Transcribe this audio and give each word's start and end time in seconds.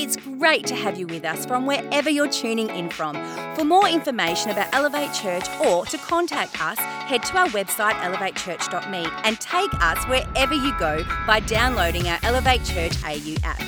It's 0.00 0.14
great 0.14 0.64
to 0.68 0.76
have 0.76 0.96
you 0.96 1.08
with 1.08 1.24
us 1.24 1.44
from 1.44 1.66
wherever 1.66 2.08
you're 2.08 2.28
tuning 2.28 2.70
in 2.70 2.88
from. 2.88 3.16
For 3.56 3.64
more 3.64 3.88
information 3.88 4.52
about 4.52 4.72
Elevate 4.72 5.12
Church 5.12 5.44
or 5.66 5.86
to 5.86 5.98
contact 5.98 6.62
us, 6.62 6.78
head 6.78 7.24
to 7.24 7.36
our 7.36 7.48
website 7.48 7.94
elevatechurch.me 7.94 9.08
and 9.24 9.40
take 9.40 9.74
us 9.82 10.04
wherever 10.04 10.54
you 10.54 10.72
go 10.78 11.04
by 11.26 11.40
downloading 11.40 12.06
our 12.06 12.20
Elevate 12.22 12.64
Church 12.64 12.92
AU 13.02 13.34
app. 13.42 13.60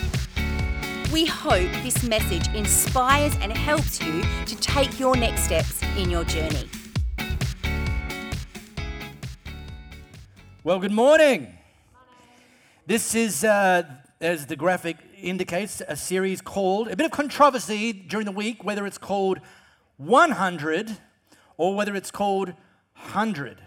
We 1.12 1.26
hope 1.26 1.68
this 1.82 2.04
message 2.04 2.46
inspires 2.54 3.34
and 3.40 3.52
helps 3.52 4.00
you 4.00 4.22
to 4.46 4.54
take 4.54 5.00
your 5.00 5.16
next 5.16 5.42
steps 5.42 5.82
in 5.98 6.10
your 6.10 6.22
journey. 6.22 6.70
Well, 10.62 10.78
good 10.78 10.92
morning. 10.92 11.48
This 12.86 13.16
is, 13.16 13.42
uh, 13.42 13.82
as 14.20 14.46
the 14.46 14.54
graphic 14.54 14.96
indicates, 15.22 15.82
a 15.86 15.96
series 15.96 16.40
called, 16.40 16.88
a 16.88 16.96
bit 16.96 17.06
of 17.06 17.12
controversy 17.12 17.92
during 17.92 18.26
the 18.26 18.32
week, 18.32 18.64
whether 18.64 18.86
it's 18.86 18.98
called 18.98 19.38
100 19.98 20.96
or 21.56 21.74
whether 21.74 21.94
it's 21.94 22.10
called 22.10 22.48
100. 22.48 23.60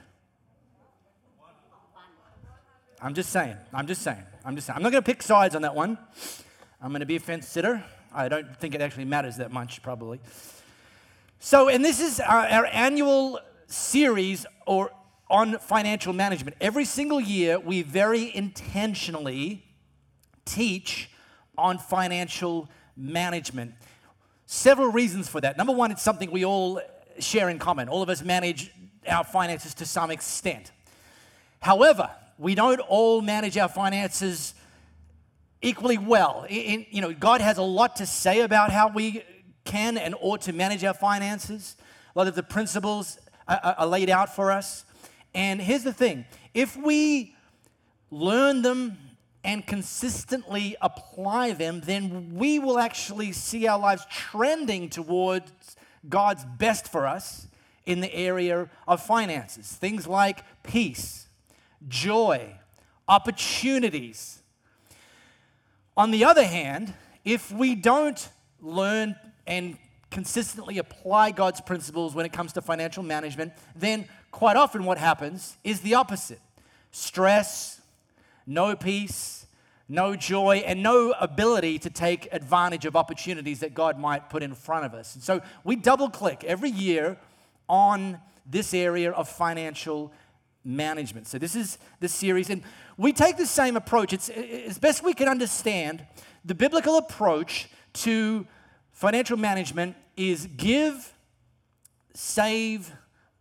I'm 3.02 3.13
just 3.13 3.31
saying, 3.31 3.57
I'm 3.73 3.85
just 3.85 4.02
saying, 4.02 4.23
I'm 4.45 4.55
just 4.55 4.67
saying. 4.67 4.77
I'm 4.77 4.84
not 4.84 4.91
going 4.91 5.03
to 5.03 5.05
pick 5.05 5.21
sides 5.21 5.55
on 5.55 5.62
that 5.63 5.76
one. 5.76 5.98
I'm 6.81 6.89
going 6.89 7.02
to 7.02 7.05
be 7.05 7.17
a 7.17 7.20
fence 7.20 7.48
sitter. 7.48 7.84
I 8.13 8.29
don't 8.29 8.55
think 8.59 8.76
it 8.76 8.81
actually 8.81 9.05
matters 9.05 9.38
that 9.38 9.51
much, 9.51 9.81
probably. 9.81 10.20
So, 11.40 11.67
and 11.67 11.84
this 11.84 11.99
is 11.99 12.20
our, 12.20 12.48
our 12.48 12.65
annual 12.67 13.40
series 13.67 14.45
or 14.65 14.91
on 15.29 15.57
financial 15.57 16.13
management. 16.13 16.55
Every 16.62 16.85
single 16.85 17.20
year, 17.20 17.59
we 17.59 17.81
very 17.81 18.34
intentionally 18.35 19.65
teach 20.45 21.09
on 21.57 21.77
financial 21.77 22.70
management. 22.95 23.73
Several 24.46 24.91
reasons 24.91 25.27
for 25.27 25.41
that. 25.41 25.57
Number 25.57 25.73
one, 25.73 25.91
it's 25.91 26.01
something 26.01 26.32
we 26.32 26.45
all 26.45 26.82
share 27.20 27.49
in 27.49 27.60
common. 27.60 27.90
All 27.90 28.01
of 28.01 28.10
us 28.10 28.23
manage 28.23 28.71
our 29.07 29.23
finances 29.23 29.73
to 29.76 29.85
some 29.85 30.12
extent. 30.12 30.71
However, 31.60 32.10
we 32.37 32.55
don't 32.55 32.79
all 32.79 33.21
manage 33.21 33.57
our 33.57 33.70
finances 33.70 34.54
equally 35.62 35.98
well. 35.98 36.45
In, 36.49 36.85
you 36.90 37.01
know, 37.01 37.13
God 37.13 37.41
has 37.41 37.57
a 37.57 37.63
lot 37.63 37.98
to 37.98 38.05
say 38.05 38.41
about 38.41 38.71
how 38.71 38.90
we 38.90 39.23
can 39.63 39.98
and 39.98 40.15
ought 40.20 40.41
to 40.41 40.54
manage 40.54 40.84
our 40.84 40.93
finances. 40.93 41.76
A 42.15 42.20
lot 42.20 42.27
of 42.27 42.35
the 42.35 42.43
principles 42.43 43.17
are, 43.48 43.76
are 43.77 43.88
laid 43.88 44.10
out 44.10 44.35
for 44.35 44.51
us. 44.51 44.85
And 45.34 45.62
here's 45.62 45.84
the 45.84 45.93
thing 45.93 46.26
if 46.54 46.76
we 46.77 47.35
learn 48.12 48.62
them 48.62 48.98
and 49.44 49.66
consistently 49.66 50.76
apply 50.82 51.52
them, 51.52 51.82
then 51.82 52.34
we 52.36 52.60
will 52.60 52.80
actually 52.80 53.32
see 53.32 53.68
our 53.68 53.80
lives 53.80 54.05
trending 54.10 54.90
towards 54.90 55.52
God's 56.08 56.46
best 56.58 56.91
for 56.91 57.05
us 57.05 57.48
in 57.85 58.00
the 58.00 58.13
area 58.13 58.70
of 58.88 59.04
finances. 59.04 59.74
Things 59.74 60.08
like 60.08 60.44
peace, 60.63 61.27
joy, 61.88 62.55
opportunities. 63.08 64.41
On 65.97 66.12
the 66.12 66.24
other 66.24 66.46
hand, 66.46 66.94
if 67.25 67.52
we 67.52 67.75
don't 67.75 68.30
learn 68.62 69.16
and 69.46 69.78
consistently 70.09 70.78
apply 70.78 71.31
God's 71.31 71.59
principles 71.59 72.16
when 72.16 72.25
it 72.25 72.31
comes 72.31 72.53
to 72.53 72.62
financial 72.62 73.03
management, 73.03 73.52
then 73.75 74.07
quite 74.31 74.56
often 74.56 74.85
what 74.85 74.97
happens 74.97 75.57
is 75.63 75.81
the 75.81 75.96
opposite 75.96 76.40
stress, 76.91 77.81
no 78.46 78.75
peace, 78.75 79.46
no 79.90 80.16
joy, 80.16 80.63
and 80.66 80.81
no 80.81 81.13
ability 81.19 81.80
to 81.80 81.90
take 81.90 82.28
advantage 82.31 82.85
of 82.85 82.96
opportunities 82.96 83.59
that 83.59 83.74
God 83.74 84.00
might 84.00 84.30
put 84.30 84.44
in 84.44 84.56
front 84.56 84.85
of 84.85 84.94
us. 84.94 85.16
And 85.16 85.24
so 85.24 85.41
we 85.63 85.75
double 85.75 86.09
click 86.09 86.44
every 86.44 86.69
year 86.69 87.18
on 87.67 88.19
this 88.45 88.73
area 88.73 89.12
of 89.12 89.29
financial 89.29 90.12
management. 90.63 91.28
So 91.28 91.38
this 91.38 91.56
is 91.56 91.78
the 92.00 92.07
series, 92.07 92.50
and 92.50 92.63
we 92.97 93.13
take 93.13 93.38
the 93.38 93.45
same 93.45 93.75
approach. 93.75 94.13
It's 94.13 94.29
as 94.29 94.78
best 94.78 95.03
we 95.03 95.13
can 95.13 95.28
understand 95.28 96.06
the 96.46 96.56
biblical 96.56 96.97
approach 96.97 97.69
to 97.94 98.46
financial 98.91 99.38
management 99.38 99.96
is 100.16 100.47
give, 100.57 101.13
save, 102.13 102.91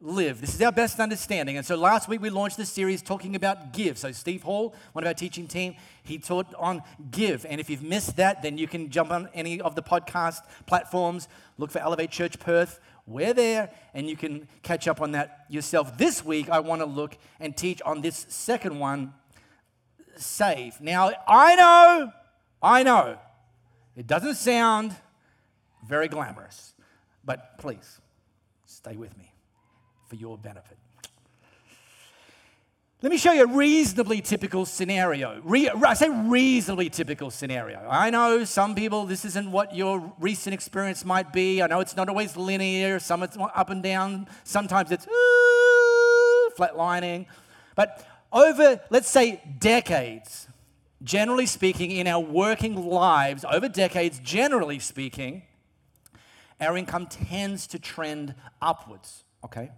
live. 0.03 0.41
This 0.41 0.53
is 0.53 0.61
our 0.63 0.73
best 0.73 0.99
understanding. 0.99 1.57
And 1.57 1.65
so 1.65 1.77
last 1.77 2.09
week 2.09 2.21
we 2.21 2.29
launched 2.29 2.57
this 2.57 2.69
series 2.69 3.03
talking 3.03 3.37
about 3.37 3.73
give. 3.73 3.97
So 3.97 4.11
Steve 4.11 4.43
Hall, 4.43 4.75
one 4.95 5.05
of 5.05 5.07
our 5.07 5.15
teaching 5.15 5.47
team, 5.47 5.77
he 6.03 6.19
taught 6.19 6.53
on 6.59 6.83
give. 7.13 7.47
And 7.49 7.61
if 7.61 7.71
you've 7.71 7.85
missed 7.85 8.17
that, 8.17 8.43
then 8.43 8.59
you 8.59 8.67
can 8.67 8.91
jump 8.91 9.13
on 9.13 9.29
any 9.33 9.61
of 9.61 9.77
the 9.77 9.83
podcast 9.83 10.41
platforms, 10.67 11.29
look 11.57 11.71
for 11.71 11.79
Elevate 11.79 12.11
Church 12.11 12.41
Perth. 12.41 12.81
We're 13.07 13.33
there, 13.33 13.71
and 13.95 14.09
you 14.09 14.17
can 14.17 14.49
catch 14.63 14.89
up 14.89 15.01
on 15.01 15.13
that 15.13 15.45
yourself. 15.49 15.97
This 15.97 16.25
week, 16.25 16.51
I 16.51 16.59
want 16.59 16.81
to 16.83 16.87
look 16.87 17.17
and 17.39 17.57
teach 17.57 17.81
on 17.83 18.01
this 18.01 18.27
second 18.29 18.79
one, 18.79 19.15
save. 20.17 20.81
Now, 20.81 21.13
I 21.29 21.55
know, 21.55 22.13
I 22.61 22.83
know, 22.83 23.19
it 23.97 24.07
doesn't 24.07 24.35
sound 24.35 24.97
very 25.87 26.09
glamorous, 26.09 26.75
but 27.25 27.59
please 27.59 28.01
stay 28.67 28.97
with 28.97 29.17
me 29.19 29.32
for 30.13 30.17
your 30.17 30.37
benefit. 30.37 30.77
Let 33.01 33.11
me 33.11 33.17
show 33.17 33.33
you 33.33 33.45
a 33.45 33.47
reasonably 33.47 34.21
typical 34.21 34.67
scenario. 34.67 35.41
Re- 35.43 35.71
I 35.71 35.95
say 35.95 36.11
reasonably 36.11 36.91
typical 36.91 37.31
scenario. 37.31 37.79
I 37.89 38.11
know 38.11 38.45
some 38.45 38.75
people, 38.75 39.07
this 39.07 39.25
isn't 39.25 39.51
what 39.51 39.75
your 39.75 40.13
recent 40.21 40.53
experience 40.53 41.07
might 41.07 41.33
be. 41.33 41.63
I 41.63 41.67
know 41.67 41.81
it's 41.81 41.97
not 41.97 42.11
always 42.11 42.37
linear, 42.37 42.99
some 42.99 43.23
it's 43.23 43.39
up 43.39 43.71
and 43.71 43.83
down, 43.83 44.29
sometimes 44.45 44.91
it's 44.91 45.07
ooh, 45.07 46.51
flatlining. 46.59 47.25
But 47.75 48.07
over, 48.35 48.83
let's 48.91 49.09
say, 49.09 49.41
decades, 49.59 50.47
generally 51.03 51.47
speaking, 51.47 51.91
in 51.91 52.07
our 52.07 52.21
working 52.21 52.77
lives, 52.77 53.47
over 53.51 53.67
decades, 53.67 54.19
generally 54.19 54.79
speaking, 54.79 55.45
our 56.61 56.77
income 56.77 57.07
tends 57.07 57.67
to 57.69 57.79
trend 57.79 58.35
upwards, 58.61 59.25
okay? 59.43 59.71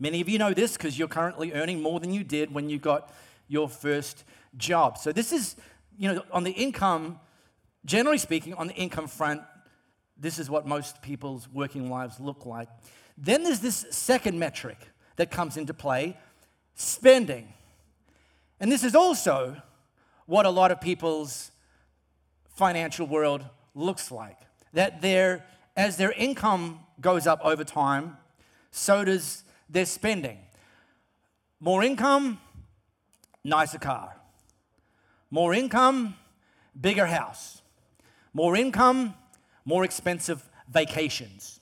Many 0.00 0.22
of 0.22 0.28
you 0.30 0.38
know 0.38 0.54
this 0.54 0.78
because 0.78 0.98
you're 0.98 1.08
currently 1.08 1.52
earning 1.52 1.82
more 1.82 2.00
than 2.00 2.12
you 2.12 2.24
did 2.24 2.52
when 2.54 2.70
you 2.70 2.78
got 2.78 3.12
your 3.48 3.68
first 3.68 4.24
job. 4.56 4.96
So, 4.96 5.12
this 5.12 5.30
is, 5.30 5.56
you 5.98 6.12
know, 6.12 6.24
on 6.32 6.42
the 6.42 6.52
income, 6.52 7.20
generally 7.84 8.16
speaking, 8.16 8.54
on 8.54 8.66
the 8.66 8.74
income 8.74 9.06
front, 9.06 9.42
this 10.16 10.38
is 10.38 10.48
what 10.48 10.66
most 10.66 11.02
people's 11.02 11.48
working 11.48 11.90
lives 11.90 12.18
look 12.18 12.46
like. 12.46 12.68
Then 13.18 13.42
there's 13.42 13.60
this 13.60 13.86
second 13.90 14.38
metric 14.38 14.78
that 15.16 15.30
comes 15.30 15.58
into 15.58 15.74
play 15.74 16.16
spending. 16.74 17.52
And 18.58 18.72
this 18.72 18.84
is 18.84 18.94
also 18.94 19.60
what 20.24 20.46
a 20.46 20.50
lot 20.50 20.70
of 20.70 20.80
people's 20.80 21.50
financial 22.56 23.06
world 23.06 23.44
looks 23.74 24.10
like. 24.10 24.38
That 24.72 25.02
their, 25.02 25.44
as 25.76 25.98
their 25.98 26.12
income 26.12 26.80
goes 27.00 27.26
up 27.26 27.40
over 27.44 27.64
time, 27.64 28.16
so 28.70 29.04
does 29.04 29.44
they're 29.70 29.86
spending. 29.86 30.38
More 31.60 31.82
income, 31.82 32.40
nicer 33.44 33.78
car. 33.78 34.16
More 35.30 35.54
income, 35.54 36.16
bigger 36.78 37.06
house. 37.06 37.62
More 38.32 38.56
income, 38.56 39.14
more 39.64 39.84
expensive 39.84 40.48
vacations. 40.68 41.60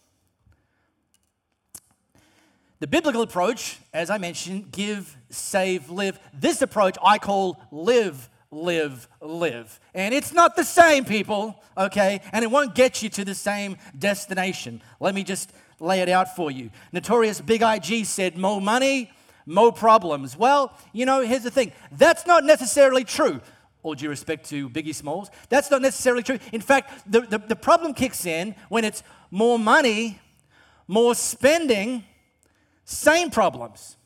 The 2.80 2.86
biblical 2.86 3.22
approach, 3.22 3.78
as 3.92 4.08
I 4.08 4.18
mentioned, 4.18 4.70
give, 4.70 5.16
save, 5.30 5.90
live. 5.90 6.18
This 6.32 6.62
approach 6.62 6.96
I 7.04 7.18
call 7.18 7.60
live, 7.72 8.30
live, 8.52 9.08
live. 9.20 9.80
And 9.94 10.14
it's 10.14 10.32
not 10.32 10.54
the 10.54 10.62
same, 10.62 11.04
people, 11.04 11.60
okay? 11.76 12.20
And 12.32 12.44
it 12.44 12.50
won't 12.50 12.76
get 12.76 13.02
you 13.02 13.08
to 13.10 13.24
the 13.24 13.34
same 13.34 13.78
destination. 13.98 14.80
Let 15.00 15.14
me 15.14 15.24
just 15.24 15.52
lay 15.80 16.00
it 16.00 16.08
out 16.08 16.34
for 16.34 16.50
you. 16.50 16.70
Notorious 16.92 17.40
B.I.G. 17.40 18.04
said, 18.04 18.36
More 18.36 18.60
money, 18.60 19.10
more 19.46 19.72
problems. 19.72 20.36
Well, 20.36 20.72
you 20.92 21.06
know, 21.06 21.20
here's 21.20 21.42
the 21.42 21.50
thing 21.50 21.72
that's 21.92 22.26
not 22.26 22.44
necessarily 22.44 23.04
true. 23.04 23.40
All 23.82 23.94
due 23.94 24.08
respect 24.08 24.48
to 24.50 24.68
Biggie 24.68 24.94
Smalls, 24.94 25.30
that's 25.48 25.70
not 25.70 25.82
necessarily 25.82 26.22
true. 26.22 26.38
In 26.52 26.60
fact, 26.60 27.10
the, 27.10 27.20
the, 27.20 27.38
the 27.38 27.56
problem 27.56 27.94
kicks 27.94 28.26
in 28.26 28.54
when 28.68 28.84
it's 28.84 29.02
more 29.30 29.58
money, 29.58 30.18
more 30.88 31.14
spending, 31.14 32.04
same 32.84 33.30
problems 33.30 33.97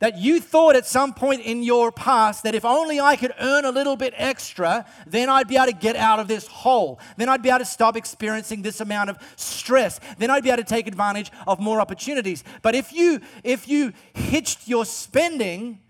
that 0.00 0.18
you 0.18 0.40
thought 0.40 0.76
at 0.76 0.86
some 0.86 1.12
point 1.12 1.42
in 1.42 1.62
your 1.62 1.90
past 1.90 2.44
that 2.44 2.54
if 2.54 2.64
only 2.64 3.00
I 3.00 3.16
could 3.16 3.32
earn 3.40 3.64
a 3.64 3.70
little 3.70 3.96
bit 3.96 4.14
extra, 4.16 4.86
then 5.06 5.28
I'd 5.28 5.48
be 5.48 5.56
able 5.56 5.66
to 5.66 5.72
get 5.72 5.96
out 5.96 6.20
of 6.20 6.28
this 6.28 6.46
hole. 6.46 7.00
Then 7.16 7.28
I'd 7.28 7.42
be 7.42 7.48
able 7.48 7.60
to 7.60 7.64
stop 7.64 7.96
experiencing 7.96 8.62
this 8.62 8.80
amount 8.80 9.10
of 9.10 9.18
stress. 9.36 10.00
Then 10.18 10.30
I'd 10.30 10.44
be 10.44 10.50
able 10.50 10.62
to 10.62 10.68
take 10.68 10.86
advantage 10.86 11.32
of 11.46 11.58
more 11.58 11.80
opportunities. 11.80 12.44
But 12.62 12.74
if 12.74 12.92
you 12.92 13.20
if 13.42 13.68
you 13.68 13.92
hitched 14.14 14.68
your 14.68 14.84
spending 14.84 15.80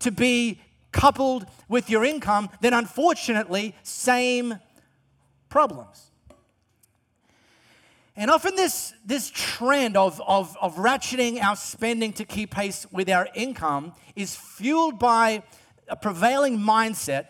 to 0.00 0.10
be 0.10 0.60
coupled 0.92 1.46
with 1.68 1.90
your 1.90 2.04
income, 2.04 2.48
then 2.60 2.72
unfortunately, 2.72 3.74
same 3.82 4.58
problems. 5.48 6.07
And 8.18 8.32
often, 8.32 8.56
this, 8.56 8.94
this 9.06 9.30
trend 9.32 9.96
of, 9.96 10.20
of, 10.26 10.56
of 10.60 10.74
ratcheting 10.74 11.40
our 11.40 11.54
spending 11.54 12.12
to 12.14 12.24
keep 12.24 12.50
pace 12.50 12.84
with 12.90 13.08
our 13.08 13.28
income 13.32 13.92
is 14.16 14.34
fueled 14.34 14.98
by 14.98 15.44
a 15.86 15.94
prevailing 15.94 16.58
mindset 16.58 17.26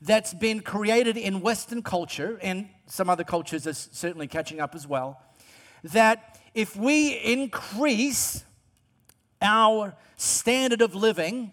that's 0.00 0.32
been 0.32 0.60
created 0.60 1.18
in 1.18 1.42
Western 1.42 1.82
culture, 1.82 2.38
and 2.40 2.70
some 2.86 3.10
other 3.10 3.24
cultures 3.24 3.66
are 3.66 3.74
certainly 3.74 4.26
catching 4.26 4.58
up 4.58 4.74
as 4.74 4.86
well, 4.86 5.20
that 5.84 6.40
if 6.54 6.76
we 6.76 7.12
increase 7.12 8.42
our 9.42 9.94
standard 10.16 10.80
of 10.80 10.94
living, 10.94 11.52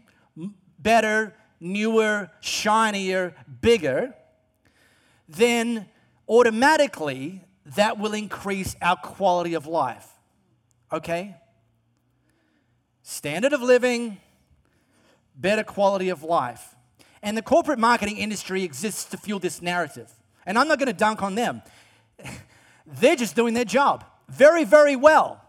better, 0.80 1.36
newer, 1.60 2.32
shinier, 2.40 3.36
bigger, 3.60 4.16
then 5.28 5.86
automatically 6.30 7.44
that 7.76 8.00
will 8.00 8.14
increase 8.14 8.76
our 8.82 8.96
quality 8.96 9.54
of 9.54 9.68
life. 9.68 10.08
Okay? 10.92 11.36
Standard 13.04 13.54
of 13.54 13.62
living, 13.62 14.18
better 15.36 15.64
quality 15.64 16.10
of 16.10 16.24
life. 16.24 16.76
And 17.22 17.38
the 17.38 17.42
corporate 17.42 17.80
marketing 17.80 18.18
industry 18.18 18.64
exists 18.64 19.06
to 19.06 19.18
fuel 19.18 19.40
this 19.40 19.62
narrative. 19.62 20.12
And 20.46 20.58
I'm 20.58 20.68
not 20.68 20.80
going 20.80 20.88
to 20.88 20.94
dunk 20.94 21.22
on 21.22 21.36
them. 21.36 21.62
They're 22.88 23.16
just 23.16 23.36
doing 23.36 23.54
their 23.54 23.66
job 23.66 24.04
very, 24.30 24.64
very 24.64 24.96
well. 24.96 25.42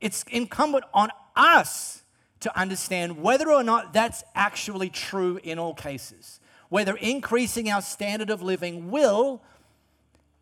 It's 0.00 0.24
incumbent 0.30 0.84
on 0.94 1.10
us 1.36 2.02
to 2.40 2.58
understand 2.58 3.20
whether 3.20 3.50
or 3.50 3.62
not 3.62 3.92
that's 3.92 4.22
actually 4.34 4.90
true 4.90 5.40
in 5.42 5.58
all 5.58 5.74
cases. 5.74 6.40
Whether 6.68 6.96
increasing 6.96 7.70
our 7.70 7.82
standard 7.82 8.30
of 8.30 8.42
living 8.42 8.90
will 8.90 9.42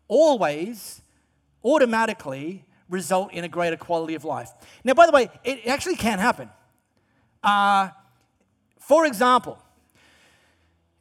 always 0.07 1.01
automatically 1.63 2.65
result 2.89 3.33
in 3.33 3.43
a 3.43 3.47
greater 3.47 3.77
quality 3.77 4.15
of 4.15 4.23
life. 4.23 4.51
Now, 4.83 4.93
by 4.93 5.05
the 5.05 5.11
way, 5.11 5.29
it 5.43 5.67
actually 5.67 5.95
can 5.95 6.19
happen. 6.19 6.49
Uh, 7.43 7.89
for 8.79 9.05
example, 9.05 9.57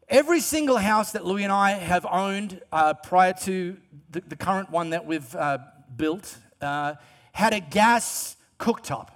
every 0.09 0.41
single 0.41 0.77
house 0.77 1.13
that 1.13 1.25
Louis 1.25 1.45
and 1.45 1.53
I 1.53 1.73
have 1.73 2.07
owned 2.07 2.61
uh, 2.73 2.95
prior 2.95 3.33
to 3.43 3.77
the, 4.11 4.21
the, 4.23 4.37
current 4.37 4.71
one 4.71 4.91
that 4.91 5.07
we've 5.07 5.35
uh, 5.35 5.59
built 5.97 6.37
uh, 6.61 6.95
had 7.33 7.55
a 7.55 7.61
gas 7.61 8.37
cooktop. 8.59 9.09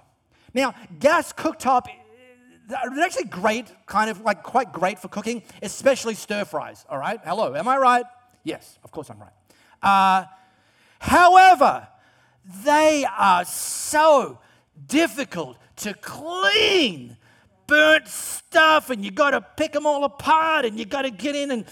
Now, 0.53 0.73
gas 0.99 1.33
cooktop 1.33 1.87
they're 2.71 3.03
actually 3.03 3.25
great, 3.25 3.67
kind 3.85 4.09
of 4.09 4.21
like 4.21 4.43
quite 4.43 4.71
great 4.71 4.97
for 4.99 5.07
cooking, 5.07 5.43
especially 5.61 6.15
stir 6.15 6.45
fries. 6.45 6.85
All 6.89 6.97
right? 6.97 7.19
Hello, 7.23 7.53
am 7.53 7.67
I 7.67 7.77
right? 7.77 8.05
Yes, 8.43 8.79
of 8.83 8.91
course 8.91 9.09
I'm 9.09 9.19
right. 9.19 9.33
However, 9.81 11.87
they 12.63 13.05
are 13.05 13.45
so 13.45 14.39
difficult 14.87 15.57
to 15.77 15.93
clean. 15.93 17.17
Burnt 17.67 18.07
stuff, 18.07 18.89
and 18.89 19.03
you 19.03 19.11
got 19.11 19.31
to 19.31 19.41
pick 19.41 19.71
them 19.71 19.85
all 19.85 20.03
apart, 20.03 20.65
and 20.65 20.77
you 20.77 20.85
got 20.85 21.03
to 21.03 21.11
get 21.11 21.35
in 21.35 21.51
and 21.51 21.65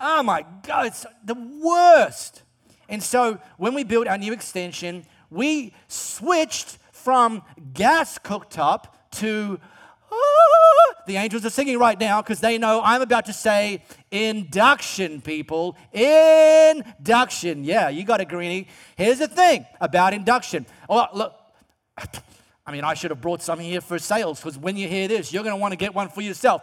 oh 0.00 0.22
my 0.22 0.44
God, 0.66 0.86
it's 0.86 1.06
the 1.24 1.34
worst. 1.34 2.42
And 2.88 3.02
so 3.02 3.38
when 3.56 3.74
we 3.74 3.84
built 3.84 4.06
our 4.06 4.18
new 4.18 4.32
extension, 4.32 5.04
we 5.30 5.72
switched 5.88 6.78
from 6.92 7.42
gas 7.72 8.18
cooktop 8.18 8.86
to 9.12 9.58
ah, 10.12 10.53
the 11.06 11.16
angels 11.16 11.44
are 11.44 11.50
singing 11.50 11.78
right 11.78 11.98
now 11.98 12.22
because 12.22 12.40
they 12.40 12.58
know 12.58 12.80
I'm 12.82 13.02
about 13.02 13.26
to 13.26 13.32
say 13.32 13.82
induction, 14.10 15.20
people. 15.20 15.76
Induction. 15.92 17.64
Yeah, 17.64 17.88
you 17.88 18.04
got 18.04 18.20
a 18.20 18.24
greenie. 18.24 18.68
Here's 18.96 19.18
the 19.18 19.28
thing 19.28 19.66
about 19.80 20.14
induction. 20.14 20.66
Oh, 20.88 21.06
look. 21.14 21.34
I 22.66 22.72
mean, 22.72 22.84
I 22.84 22.94
should 22.94 23.10
have 23.10 23.20
brought 23.20 23.42
some 23.42 23.58
here 23.58 23.80
for 23.80 23.98
sales 23.98 24.40
because 24.40 24.58
when 24.58 24.76
you 24.76 24.88
hear 24.88 25.06
this, 25.06 25.32
you're 25.32 25.42
going 25.42 25.54
to 25.54 25.60
want 25.60 25.72
to 25.72 25.76
get 25.76 25.94
one 25.94 26.08
for 26.08 26.22
yourself. 26.22 26.62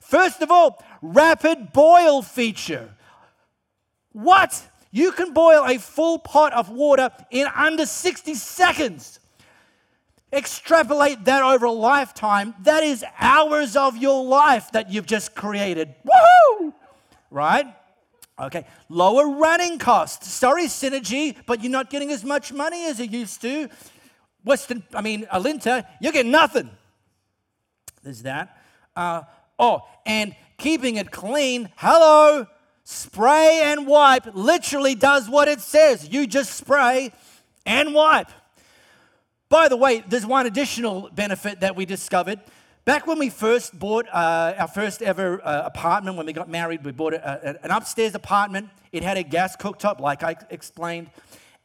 First 0.00 0.42
of 0.42 0.50
all, 0.50 0.82
rapid 1.02 1.72
boil 1.72 2.22
feature. 2.22 2.88
What? 4.12 4.68
You 4.90 5.12
can 5.12 5.32
boil 5.32 5.64
a 5.66 5.78
full 5.78 6.18
pot 6.18 6.52
of 6.52 6.68
water 6.68 7.10
in 7.30 7.46
under 7.54 7.86
60 7.86 8.34
seconds. 8.34 9.20
Extrapolate 10.32 11.24
that 11.26 11.42
over 11.42 11.66
a 11.66 11.72
lifetime, 11.72 12.54
that 12.62 12.82
is 12.82 13.04
hours 13.20 13.76
of 13.76 13.98
your 13.98 14.24
life 14.24 14.72
that 14.72 14.90
you've 14.90 15.06
just 15.06 15.34
created. 15.34 15.94
Woohoo! 16.06 16.72
Right? 17.30 17.66
Okay, 18.40 18.66
lower 18.88 19.36
running 19.36 19.78
costs. 19.78 20.32
Sorry, 20.32 20.64
Synergy, 20.64 21.36
but 21.44 21.62
you're 21.62 21.70
not 21.70 21.90
getting 21.90 22.10
as 22.10 22.24
much 22.24 22.52
money 22.52 22.86
as 22.86 22.98
you 22.98 23.04
used 23.04 23.42
to. 23.42 23.68
Western, 24.42 24.82
I 24.94 25.02
mean, 25.02 25.26
Alinta, 25.32 25.86
you're 26.00 26.12
getting 26.12 26.32
nothing. 26.32 26.70
There's 28.02 28.22
that. 28.22 28.56
Uh, 28.96 29.22
oh, 29.58 29.82
and 30.06 30.34
keeping 30.56 30.96
it 30.96 31.10
clean. 31.10 31.70
Hello, 31.76 32.46
spray 32.84 33.60
and 33.64 33.86
wipe 33.86 34.34
literally 34.34 34.94
does 34.94 35.28
what 35.28 35.46
it 35.46 35.60
says. 35.60 36.08
You 36.08 36.26
just 36.26 36.54
spray 36.54 37.12
and 37.66 37.94
wipe. 37.94 38.30
By 39.52 39.68
the 39.68 39.76
way, 39.76 40.02
there's 40.08 40.24
one 40.24 40.46
additional 40.46 41.10
benefit 41.14 41.60
that 41.60 41.76
we 41.76 41.84
discovered. 41.84 42.40
Back 42.86 43.06
when 43.06 43.18
we 43.18 43.28
first 43.28 43.78
bought 43.78 44.06
uh, 44.08 44.54
our 44.56 44.66
first 44.66 45.02
ever 45.02 45.46
uh, 45.46 45.64
apartment, 45.66 46.16
when 46.16 46.24
we 46.24 46.32
got 46.32 46.48
married, 46.48 46.82
we 46.82 46.90
bought 46.90 47.12
a, 47.12 47.50
a, 47.50 47.62
an 47.62 47.70
upstairs 47.70 48.14
apartment. 48.14 48.70
It 48.92 49.02
had 49.02 49.18
a 49.18 49.22
gas 49.22 49.54
cooktop, 49.54 50.00
like 50.00 50.22
I 50.22 50.36
explained. 50.48 51.10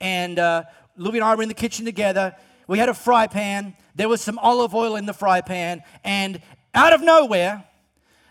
And 0.01 0.37
uh, 0.37 0.63
Louie 0.97 1.19
and 1.19 1.23
I 1.23 1.33
were 1.35 1.43
in 1.43 1.47
the 1.47 1.55
kitchen 1.55 1.85
together. 1.85 2.35
We 2.67 2.77
had 2.77 2.89
a 2.89 2.93
fry 2.93 3.25
pan. 3.27 3.73
There 3.95 4.09
was 4.09 4.19
some 4.19 4.37
olive 4.39 4.75
oil 4.75 4.97
in 4.97 5.05
the 5.05 5.13
fry 5.13 5.39
pan. 5.39 5.81
And 6.03 6.41
out 6.75 6.91
of 6.91 7.01
nowhere, 7.01 7.63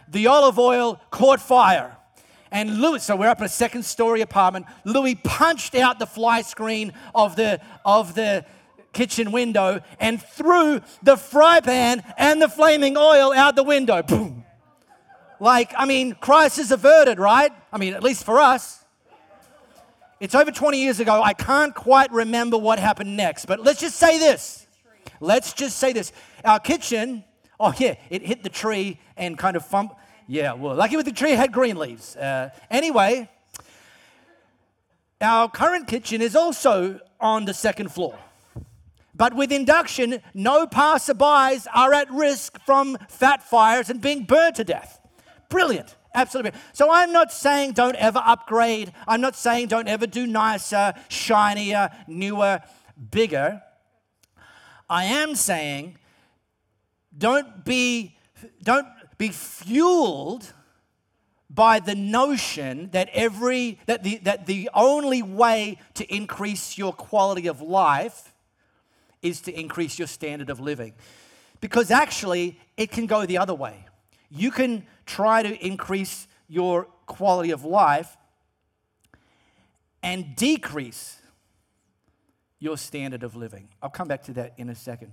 the 0.06 0.26
olive 0.26 0.58
oil 0.58 1.00
caught 1.10 1.40
fire. 1.40 1.96
And 2.52 2.78
Louis, 2.78 3.02
so 3.02 3.16
we're 3.16 3.28
up 3.28 3.38
in 3.38 3.44
a 3.44 3.48
second 3.48 3.86
story 3.86 4.20
apartment. 4.20 4.66
Louis 4.84 5.14
punched 5.14 5.74
out 5.74 5.98
the 5.98 6.06
fly 6.06 6.42
screen 6.42 6.92
of 7.14 7.36
the, 7.36 7.60
of 7.86 8.14
the 8.14 8.44
kitchen 8.96 9.30
window 9.30 9.80
and 10.00 10.20
threw 10.20 10.80
the 11.02 11.16
fry 11.16 11.60
pan 11.60 12.02
and 12.16 12.40
the 12.40 12.48
flaming 12.48 12.96
oil 12.96 13.32
out 13.32 13.54
the 13.54 13.62
window. 13.62 14.02
Boom. 14.02 14.44
Like, 15.38 15.74
I 15.76 15.84
mean, 15.84 16.14
crisis 16.14 16.70
averted, 16.70 17.18
right? 17.18 17.52
I 17.70 17.76
mean, 17.76 17.92
at 17.92 18.02
least 18.02 18.24
for 18.24 18.40
us. 18.40 18.82
It's 20.18 20.34
over 20.34 20.50
20 20.50 20.80
years 20.80 20.98
ago. 20.98 21.22
I 21.22 21.34
can't 21.34 21.74
quite 21.74 22.10
remember 22.10 22.56
what 22.56 22.78
happened 22.78 23.18
next, 23.18 23.44
but 23.44 23.60
let's 23.60 23.80
just 23.80 23.96
say 23.96 24.18
this. 24.18 24.66
Let's 25.20 25.52
just 25.52 25.76
say 25.76 25.92
this. 25.92 26.10
Our 26.42 26.58
kitchen, 26.58 27.22
oh 27.60 27.74
yeah, 27.76 27.96
it 28.08 28.22
hit 28.22 28.42
the 28.42 28.48
tree 28.48 28.98
and 29.14 29.36
kind 29.36 29.56
of 29.56 29.68
fump. 29.68 29.94
Yeah, 30.26 30.54
well, 30.54 30.74
lucky 30.74 30.96
with 30.96 31.04
the 31.04 31.12
tree 31.12 31.32
had 31.32 31.52
green 31.52 31.76
leaves. 31.76 32.16
Uh, 32.16 32.48
anyway, 32.70 33.28
our 35.20 35.50
current 35.50 35.86
kitchen 35.86 36.22
is 36.22 36.34
also 36.34 36.98
on 37.20 37.44
the 37.44 37.54
second 37.54 37.92
floor. 37.92 38.18
But 39.16 39.34
with 39.34 39.50
induction, 39.50 40.20
no 40.34 40.66
passerbys 40.66 41.66
are 41.74 41.94
at 41.94 42.10
risk 42.10 42.60
from 42.66 42.98
fat 43.08 43.42
fires 43.42 43.88
and 43.88 44.00
being 44.00 44.24
burned 44.24 44.56
to 44.56 44.64
death. 44.64 45.00
Brilliant. 45.48 45.96
Absolutely. 46.14 46.52
So 46.72 46.90
I'm 46.90 47.12
not 47.12 47.32
saying 47.32 47.72
don't 47.72 47.96
ever 47.96 48.20
upgrade. 48.24 48.92
I'm 49.08 49.20
not 49.20 49.36
saying 49.36 49.68
don't 49.68 49.88
ever 49.88 50.06
do 50.06 50.26
nicer, 50.26 50.94
shinier, 51.08 51.90
newer, 52.06 52.60
bigger. 53.10 53.62
I 54.88 55.04
am 55.04 55.34
saying 55.34 55.98
don't 57.16 57.64
be 57.64 58.16
don't 58.62 58.86
be 59.18 59.28
fueled 59.28 60.52
by 61.48 61.80
the 61.80 61.94
notion 61.94 62.90
that 62.92 63.08
every 63.12 63.78
that 63.86 64.02
the 64.02 64.18
that 64.18 64.46
the 64.46 64.68
only 64.74 65.22
way 65.22 65.78
to 65.94 66.14
increase 66.14 66.76
your 66.76 66.92
quality 66.92 67.46
of 67.46 67.60
life 67.60 68.34
is 69.26 69.40
to 69.42 69.58
increase 69.58 69.98
your 69.98 70.08
standard 70.08 70.50
of 70.50 70.60
living. 70.60 70.94
Because 71.60 71.90
actually, 71.90 72.58
it 72.76 72.90
can 72.90 73.06
go 73.06 73.26
the 73.26 73.38
other 73.38 73.54
way. 73.54 73.86
You 74.30 74.50
can 74.50 74.86
try 75.06 75.42
to 75.42 75.66
increase 75.66 76.28
your 76.48 76.84
quality 77.06 77.50
of 77.50 77.64
life 77.64 78.16
and 80.02 80.36
decrease 80.36 81.18
your 82.58 82.76
standard 82.76 83.22
of 83.22 83.36
living. 83.36 83.68
I'll 83.82 83.90
come 83.90 84.08
back 84.08 84.22
to 84.24 84.32
that 84.34 84.54
in 84.56 84.68
a 84.68 84.74
second. 84.74 85.12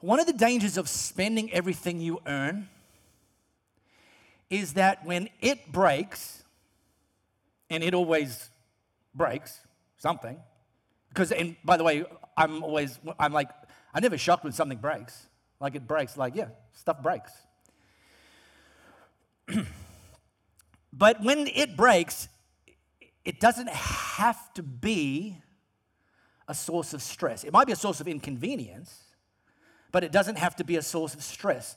One 0.00 0.20
of 0.20 0.26
the 0.26 0.32
dangers 0.32 0.76
of 0.76 0.88
spending 0.88 1.52
everything 1.52 2.00
you 2.00 2.20
earn 2.26 2.68
is 4.50 4.74
that 4.74 5.04
when 5.04 5.28
it 5.40 5.72
breaks, 5.72 6.42
and 7.70 7.82
it 7.82 7.94
always 7.94 8.50
breaks 9.14 9.60
something, 9.96 10.38
because, 11.14 11.30
and 11.30 11.54
by 11.64 11.76
the 11.76 11.84
way, 11.84 12.04
I'm 12.36 12.64
always, 12.64 12.98
I'm 13.20 13.32
like, 13.32 13.48
I'm 13.94 14.02
never 14.02 14.18
shocked 14.18 14.42
when 14.42 14.52
something 14.52 14.78
breaks. 14.78 15.28
Like 15.60 15.76
it 15.76 15.86
breaks, 15.86 16.16
like, 16.16 16.34
yeah, 16.34 16.48
stuff 16.72 17.00
breaks. 17.00 17.32
but 20.92 21.22
when 21.22 21.46
it 21.46 21.76
breaks, 21.76 22.28
it 23.24 23.38
doesn't 23.38 23.68
have 23.70 24.52
to 24.54 24.64
be 24.64 25.38
a 26.48 26.54
source 26.54 26.92
of 26.92 27.00
stress. 27.00 27.44
It 27.44 27.52
might 27.52 27.68
be 27.68 27.72
a 27.72 27.76
source 27.76 28.00
of 28.00 28.08
inconvenience, 28.08 29.00
but 29.92 30.02
it 30.02 30.10
doesn't 30.10 30.36
have 30.36 30.56
to 30.56 30.64
be 30.64 30.76
a 30.76 30.82
source 30.82 31.14
of 31.14 31.22
stress. 31.22 31.76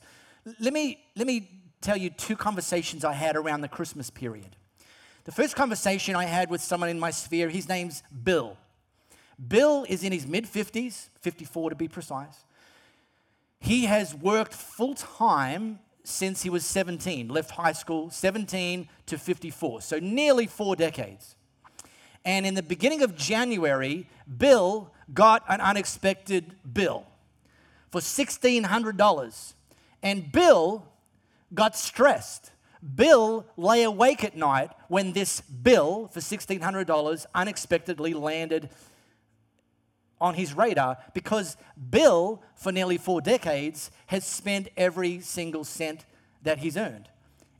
Let 0.58 0.72
me, 0.72 0.98
let 1.14 1.28
me 1.28 1.62
tell 1.80 1.96
you 1.96 2.10
two 2.10 2.34
conversations 2.34 3.04
I 3.04 3.12
had 3.12 3.36
around 3.36 3.60
the 3.60 3.68
Christmas 3.68 4.10
period. 4.10 4.56
The 5.24 5.32
first 5.32 5.54
conversation 5.54 6.16
I 6.16 6.24
had 6.24 6.50
with 6.50 6.60
someone 6.60 6.88
in 6.88 6.98
my 6.98 7.12
sphere, 7.12 7.48
his 7.48 7.68
name's 7.68 8.02
Bill. 8.24 8.56
Bill 9.46 9.86
is 9.88 10.02
in 10.02 10.12
his 10.12 10.26
mid 10.26 10.46
50s, 10.46 11.08
54 11.20 11.70
to 11.70 11.76
be 11.76 11.88
precise. 11.88 12.44
He 13.60 13.84
has 13.84 14.14
worked 14.14 14.54
full 14.54 14.94
time 14.94 15.80
since 16.04 16.42
he 16.42 16.50
was 16.50 16.64
17, 16.64 17.28
left 17.28 17.50
high 17.50 17.72
school, 17.72 18.10
17 18.10 18.88
to 19.06 19.18
54, 19.18 19.82
so 19.82 19.98
nearly 19.98 20.46
four 20.46 20.74
decades. 20.74 21.34
And 22.24 22.46
in 22.46 22.54
the 22.54 22.62
beginning 22.62 23.02
of 23.02 23.16
January, 23.16 24.06
Bill 24.36 24.92
got 25.12 25.44
an 25.48 25.60
unexpected 25.60 26.52
bill 26.72 27.06
for 27.90 28.00
$1,600. 28.00 29.54
And 30.02 30.30
Bill 30.32 30.86
got 31.54 31.76
stressed. 31.76 32.52
Bill 32.94 33.46
lay 33.56 33.82
awake 33.82 34.24
at 34.24 34.36
night 34.36 34.70
when 34.88 35.12
this 35.12 35.40
bill 35.40 36.08
for 36.08 36.20
$1,600 36.20 37.26
unexpectedly 37.34 38.14
landed 38.14 38.70
on 40.20 40.34
his 40.34 40.54
radar 40.54 40.98
because 41.14 41.56
Bill, 41.90 42.42
for 42.54 42.72
nearly 42.72 42.98
four 42.98 43.20
decades, 43.20 43.90
has 44.06 44.24
spent 44.24 44.68
every 44.76 45.20
single 45.20 45.64
cent 45.64 46.04
that 46.42 46.58
he's 46.58 46.76
earned 46.76 47.08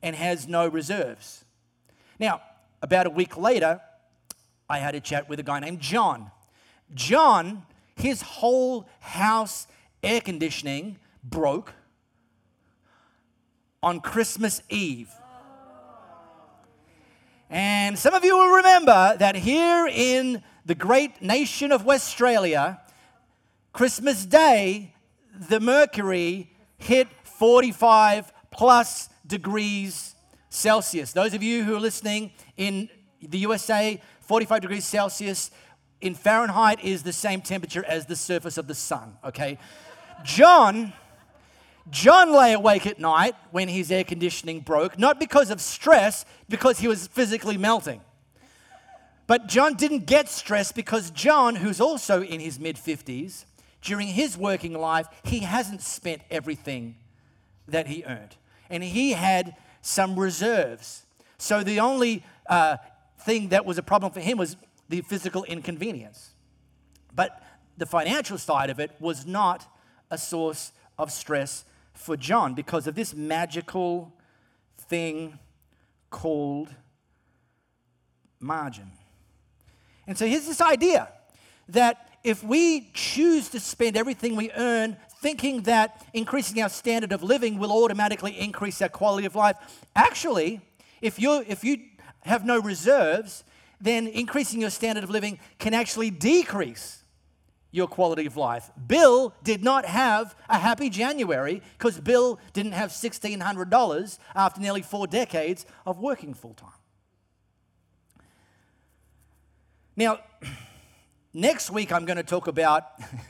and 0.03 0.17
has 0.17 0.49
no 0.49 0.67
reserves. 0.67 1.45
Now, 2.19 2.41
about 2.83 3.07
a 3.07 3.11
week 3.11 3.37
later, 3.37 3.81
I 4.69 4.79
had 4.79 4.95
a 4.95 5.01
chat 5.01 5.29
with 5.29 5.41
a 5.41 5.43
guy 5.43 5.61
named 5.61 5.81
John. 5.81 6.31
John, 6.95 7.65
his 7.97 8.23
whole 8.23 8.89
house 9.01 9.67
air 10.03 10.21
conditioning 10.21 10.99
broke 11.25 11.75
on 13.83 14.01
Christmas 14.01 14.63
Eve. 14.69 15.11
And 17.51 17.99
some 17.99 18.13
of 18.13 18.25
you 18.25 18.37
will 18.37 18.57
remember 18.57 19.17
that 19.19 19.35
here 19.35 19.87
in 19.87 20.43
the 20.67 20.75
great 20.75 21.23
nation 21.23 21.73
of 21.73 21.85
West 21.85 22.09
Australia, 22.09 22.81
Christmas 23.73 24.27
Day, 24.27 24.95
the 25.49 25.59
mercury 25.59 26.51
hit 26.77 27.09
45 27.25 28.33
plus 28.51 29.09
degrees 29.27 30.15
Celsius. 30.51 31.13
Those 31.13 31.33
of 31.33 31.43
you 31.43 31.65
who 31.65 31.75
are 31.77 31.81
listening 31.81 32.33
in 32.59 32.91
the 33.23 33.39
USA, 33.39 34.01
45 34.21 34.61
degrees 34.61 34.85
Celsius 34.85 35.51
in 36.03 36.15
Fahrenheit 36.15 36.85
is 36.85 37.03
the 37.03 37.13
same 37.13 37.41
temperature 37.41 37.85
as 37.87 38.07
the 38.07 38.17
surface 38.17 38.59
of 38.59 38.67
the 38.67 38.75
sun, 38.75 39.17
okay? 39.25 39.59
John 40.23 40.93
John 41.91 42.33
lay 42.33 42.53
awake 42.53 42.87
at 42.87 42.99
night 42.99 43.35
when 43.51 43.69
his 43.69 43.91
air 43.91 44.05
conditioning 44.05 44.61
broke, 44.61 44.99
not 44.99 45.19
because 45.19 45.51
of 45.51 45.61
stress, 45.61 46.25
because 46.49 46.79
he 46.79 46.89
was 46.89 47.07
physically 47.07 47.57
melting. 47.57 48.01
But 49.27 49.47
John 49.47 49.75
didn't 49.75 50.07
get 50.07 50.29
stressed 50.29 50.75
because 50.75 51.11
John, 51.11 51.57
who's 51.57 51.81
also 51.81 52.23
in 52.23 52.41
his 52.41 52.59
mid 52.59 52.77
50s, 52.77 53.45
during 53.83 54.09
his 54.09 54.37
working 54.37 54.73
life, 54.73 55.07
he 55.23 55.41
hasn't 55.41 55.83
spent 55.83 56.23
everything 56.31 56.97
that 57.69 57.87
he 57.87 58.05
earned. 58.05 58.37
And 58.71 58.83
he 58.83 59.13
had 59.13 59.55
some 59.83 60.19
reserves. 60.19 61.05
So 61.37 61.63
the 61.63 61.81
only 61.81 62.25
uh, 62.49 62.79
thing 63.21 63.49
that 63.51 63.65
was 63.65 63.79
a 63.79 63.83
problem 63.83 64.13
for 64.13 64.21
him 64.21 64.39
was 64.39 64.57
the 64.89 65.03
physical 65.03 65.45
inconvenience. 65.45 66.31
But 67.15 67.43
the 67.77 67.87
financial 67.87 68.39
side 68.39 68.71
of 68.71 68.81
it 68.81 68.93
was 68.99 69.27
not 69.27 69.71
a 70.11 70.19
source 70.19 70.73
of 70.99 71.13
stress 71.13 71.65
for 71.99 72.17
John 72.17 72.55
because 72.55 72.87
of 72.87 72.95
this 72.95 73.13
magical 73.13 74.13
thing 74.79 75.39
called 76.11 76.69
margin. 78.41 78.93
And 80.07 80.17
so 80.17 80.27
here's 80.27 80.47
this 80.47 80.61
idea 80.61 81.09
that 81.69 82.09
if 82.25 82.43
we 82.43 82.91
choose 82.95 83.49
to 83.51 83.61
spend 83.61 83.97
everything 83.97 84.37
we 84.37 84.51
earn 84.53 84.97
thinking 85.21 85.63
that 85.63 86.07
increasing 86.15 86.63
our 86.63 86.69
standard 86.69 87.13
of 87.13 87.23
living 87.23 87.59
will 87.59 87.73
automatically 87.73 88.39
increase 88.39 88.81
our 88.81 88.89
quality 88.89 89.27
of 89.27 89.35
life, 89.35 89.57
actually, 89.95 90.61
if 91.03 91.19
you 91.19 91.45
if 91.47 91.65
you 91.65 91.79
have 92.23 92.45
no 92.45 92.61
reserves, 92.61 93.45
then 93.81 94.07
increasing 94.07 94.61
your 94.61 94.71
standard 94.71 95.05
of 95.05 95.11
living 95.11 95.39
can 95.59 95.75
actually 95.75 96.11
decrease 96.11 97.03
your 97.71 97.87
quality 97.87 98.27
of 98.27 98.37
life. 98.37 98.71
Bill 98.87 99.35
did 99.45 99.63
not 99.63 99.85
have 99.85 100.35
a 100.49 100.59
happy 100.59 100.89
January 100.89 101.63
because 101.77 102.01
Bill 102.01 102.39
didn't 102.53 102.73
have 102.73 102.91
$1,600 102.91 104.19
after 104.35 104.61
nearly 104.61 104.83
four 104.83 105.07
decades 105.07 105.67
of 105.85 105.99
working 105.99 106.35
full 106.35 106.55
time. 106.55 106.71
Now, 109.97 110.21
next 111.35 111.71
week 111.71 111.93
I'm 111.93 112.05
going 112.05 112.17
to 112.17 112.23
talk 112.23 112.47
about 112.47 112.85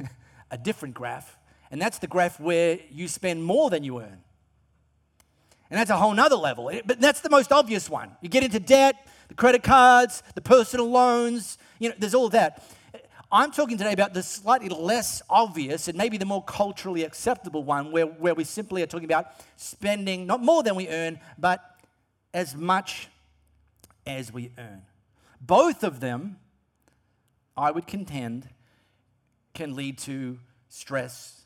a 0.50 0.58
different 0.58 0.94
graph, 0.94 1.36
and 1.70 1.80
that's 1.80 1.98
the 1.98 2.06
graph 2.06 2.38
where 2.38 2.78
you 2.90 3.08
spend 3.08 3.42
more 3.42 3.70
than 3.70 3.82
you 3.82 4.00
earn. 4.00 4.22
And 5.70 5.78
that's 5.78 5.90
a 5.90 5.96
whole 5.96 6.14
nother 6.14 6.36
level. 6.36 6.70
But 6.86 7.00
that's 7.00 7.20
the 7.20 7.28
most 7.28 7.52
obvious 7.52 7.90
one. 7.90 8.12
You 8.22 8.28
get 8.28 8.42
into 8.42 8.58
debt, 8.58 8.94
the 9.28 9.34
credit 9.34 9.62
cards, 9.62 10.22
the 10.34 10.40
personal 10.40 10.90
loans, 10.90 11.58
you 11.78 11.90
know, 11.90 11.94
there's 11.98 12.14
all 12.14 12.30
that. 12.30 12.64
I'm 13.30 13.50
talking 13.50 13.76
today 13.76 13.92
about 13.92 14.14
the 14.14 14.22
slightly 14.22 14.70
less 14.70 15.20
obvious 15.28 15.88
and 15.88 15.98
maybe 15.98 16.16
the 16.16 16.24
more 16.24 16.42
culturally 16.42 17.04
acceptable 17.04 17.62
one, 17.62 17.92
where, 17.92 18.06
where 18.06 18.34
we 18.34 18.44
simply 18.44 18.82
are 18.82 18.86
talking 18.86 19.04
about 19.04 19.26
spending 19.56 20.26
not 20.26 20.42
more 20.42 20.62
than 20.62 20.74
we 20.74 20.88
earn, 20.88 21.20
but 21.36 21.62
as 22.32 22.56
much 22.56 23.08
as 24.06 24.32
we 24.32 24.50
earn. 24.56 24.82
Both 25.42 25.84
of 25.84 26.00
them, 26.00 26.38
I 27.54 27.70
would 27.70 27.86
contend, 27.86 28.48
can 29.52 29.76
lead 29.76 29.98
to 29.98 30.38
stress, 30.70 31.42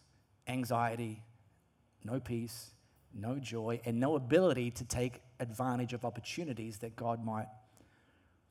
anxiety, 0.47 1.23
no 2.05 2.21
peace, 2.21 2.71
no 3.12 3.41
joy, 3.41 3.81
and 3.85 3.99
no 3.99 4.15
ability 4.15 4.71
to 4.71 4.85
take 4.85 5.21
advantage 5.41 5.93
of 5.93 6.05
opportunities 6.05 6.79
that 6.79 6.95
God 6.95 7.25
might 7.25 7.49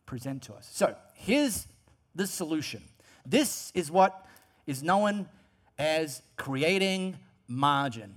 present 0.05 0.43
to 0.43 0.53
us. 0.53 0.69
So 0.71 0.95
here's 1.13 1.67
the 2.13 2.27
solution 2.27 2.83
this 3.25 3.71
is 3.73 3.91
what 3.91 4.25
is 4.67 4.83
known 4.83 5.27
as 5.77 6.21
creating 6.37 7.17
margin, 7.47 8.15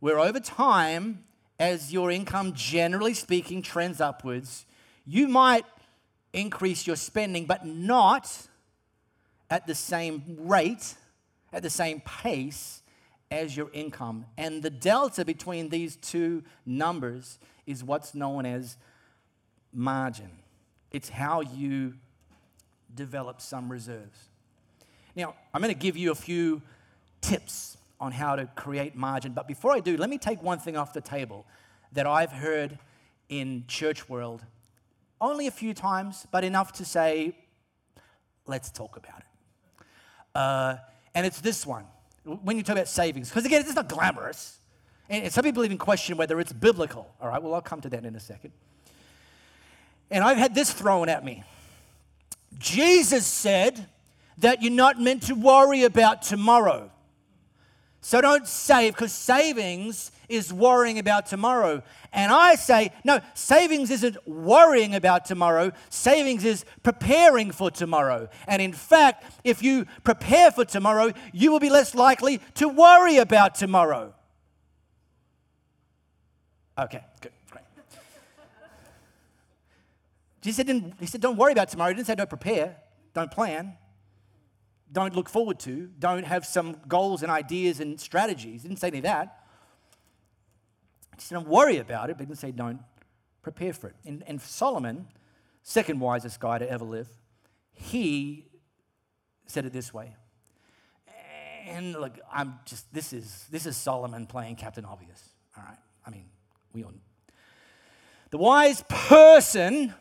where 0.00 0.18
over 0.18 0.40
time, 0.40 1.24
as 1.58 1.92
your 1.92 2.10
income, 2.10 2.52
generally 2.54 3.14
speaking, 3.14 3.62
trends 3.62 4.00
upwards, 4.00 4.66
you 5.06 5.28
might 5.28 5.64
increase 6.32 6.86
your 6.86 6.96
spending, 6.96 7.46
but 7.46 7.64
not 7.66 8.48
at 9.50 9.66
the 9.66 9.74
same 9.74 10.36
rate, 10.38 10.94
at 11.52 11.62
the 11.62 11.70
same 11.70 12.00
pace 12.00 12.82
as 13.30 13.56
your 13.56 13.70
income. 13.72 14.26
And 14.36 14.62
the 14.62 14.70
delta 14.70 15.24
between 15.24 15.68
these 15.68 15.96
two 15.96 16.42
numbers 16.64 17.38
is 17.66 17.82
what's 17.82 18.14
known 18.14 18.46
as 18.46 18.76
margin. 19.72 20.30
It's 20.90 21.08
how 21.08 21.40
you 21.40 21.94
develop 22.94 23.40
some 23.40 23.70
reserves. 23.70 24.28
Now, 25.16 25.34
I'm 25.52 25.60
going 25.60 25.72
to 25.72 25.78
give 25.78 25.96
you 25.96 26.10
a 26.10 26.16
few 26.16 26.62
tips 27.20 27.76
on 28.00 28.12
how 28.12 28.36
to 28.36 28.46
create 28.56 28.96
margin, 28.96 29.32
but 29.32 29.46
before 29.46 29.72
I 29.72 29.80
do, 29.80 29.96
let 29.96 30.10
me 30.10 30.18
take 30.18 30.42
one 30.42 30.58
thing 30.58 30.76
off 30.76 30.92
the 30.92 31.00
table 31.00 31.46
that 31.92 32.06
I've 32.06 32.32
heard 32.32 32.78
in 33.28 33.64
church 33.68 34.08
world 34.08 34.42
only 35.20 35.46
a 35.46 35.50
few 35.50 35.72
times, 35.72 36.26
but 36.30 36.44
enough 36.44 36.72
to 36.72 36.84
say, 36.84 37.36
let's 38.46 38.70
talk 38.70 38.96
about 38.96 39.20
it. 39.20 39.86
Uh, 40.34 40.76
and 41.14 41.24
it's 41.24 41.40
this 41.40 41.64
one. 41.66 41.86
When 42.24 42.56
you 42.56 42.62
talk 42.62 42.76
about 42.76 42.88
savings, 42.88 43.28
because 43.28 43.44
again, 43.44 43.60
it's 43.60 43.74
not 43.74 43.88
glamorous. 43.88 44.58
And 45.08 45.30
some 45.32 45.44
people 45.44 45.64
even 45.64 45.78
question 45.78 46.16
whether 46.16 46.40
it's 46.40 46.52
biblical. 46.52 47.08
All 47.20 47.28
right, 47.28 47.42
well, 47.42 47.54
I'll 47.54 47.62
come 47.62 47.80
to 47.82 47.90
that 47.90 48.04
in 48.04 48.16
a 48.16 48.20
second. 48.20 48.52
And 50.10 50.24
I've 50.24 50.38
had 50.38 50.54
this 50.54 50.72
thrown 50.72 51.08
at 51.08 51.24
me. 51.24 51.44
Jesus 52.58 53.26
said 53.26 53.88
that 54.38 54.62
you're 54.62 54.72
not 54.72 55.00
meant 55.00 55.24
to 55.24 55.34
worry 55.34 55.84
about 55.84 56.22
tomorrow. 56.22 56.90
So 58.00 58.20
don't 58.20 58.46
save 58.46 58.92
because 58.92 59.12
savings 59.12 60.12
is 60.28 60.52
worrying 60.52 60.98
about 60.98 61.24
tomorrow. 61.24 61.82
And 62.12 62.32
I 62.32 62.54
say, 62.54 62.92
no, 63.02 63.20
savings 63.32 63.90
isn't 63.90 64.16
worrying 64.28 64.94
about 64.94 65.24
tomorrow. 65.24 65.72
Savings 65.88 66.44
is 66.44 66.64
preparing 66.82 67.50
for 67.50 67.70
tomorrow. 67.70 68.28
And 68.46 68.60
in 68.60 68.72
fact, 68.72 69.24
if 69.42 69.62
you 69.62 69.86
prepare 70.02 70.50
for 70.50 70.64
tomorrow, 70.64 71.12
you 71.32 71.50
will 71.50 71.60
be 71.60 71.70
less 71.70 71.94
likely 71.94 72.40
to 72.56 72.68
worry 72.68 73.16
about 73.16 73.54
tomorrow. 73.54 74.14
Okay, 76.78 77.04
good, 77.20 77.32
Jesus 80.44 80.62
didn't, 80.62 80.92
he 81.00 81.06
said, 81.06 81.22
don't 81.22 81.38
worry 81.38 81.52
about 81.52 81.70
tomorrow. 81.70 81.88
He 81.88 81.94
didn't 81.94 82.06
say 82.06 82.14
don't 82.14 82.28
prepare, 82.28 82.76
don't 83.14 83.30
plan, 83.30 83.78
don't 84.92 85.16
look 85.16 85.30
forward 85.30 85.58
to, 85.60 85.88
don't 85.98 86.24
have 86.24 86.44
some 86.44 86.76
goals 86.86 87.22
and 87.22 87.32
ideas 87.32 87.80
and 87.80 87.98
strategies. 87.98 88.60
He 88.60 88.68
didn't 88.68 88.78
say 88.78 88.88
any 88.88 88.98
of 88.98 89.04
that. 89.04 89.40
He 91.16 91.22
said, 91.22 91.36
don't 91.36 91.48
worry 91.48 91.78
about 91.78 92.10
it, 92.10 92.18
but 92.18 92.24
he 92.24 92.26
didn't 92.26 92.40
say 92.40 92.50
don't 92.50 92.80
prepare 93.40 93.72
for 93.72 93.88
it. 93.88 93.96
And, 94.04 94.22
and 94.26 94.38
Solomon, 94.38 95.06
second 95.62 95.98
wisest 95.98 96.38
guy 96.40 96.58
to 96.58 96.70
ever 96.70 96.84
live, 96.84 97.08
he 97.72 98.44
said 99.46 99.64
it 99.64 99.72
this 99.72 99.94
way. 99.94 100.14
And 101.66 101.92
look, 101.92 102.18
I'm 102.30 102.58
just, 102.66 102.92
this 102.92 103.14
is, 103.14 103.46
this 103.50 103.64
is 103.64 103.78
Solomon 103.78 104.26
playing 104.26 104.56
Captain 104.56 104.84
Obvious. 104.84 105.26
All 105.56 105.64
right. 105.64 105.78
I 106.06 106.10
mean, 106.10 106.26
we 106.74 106.84
all. 106.84 106.92
The 108.28 108.36
wise 108.36 108.84
person 108.90 109.94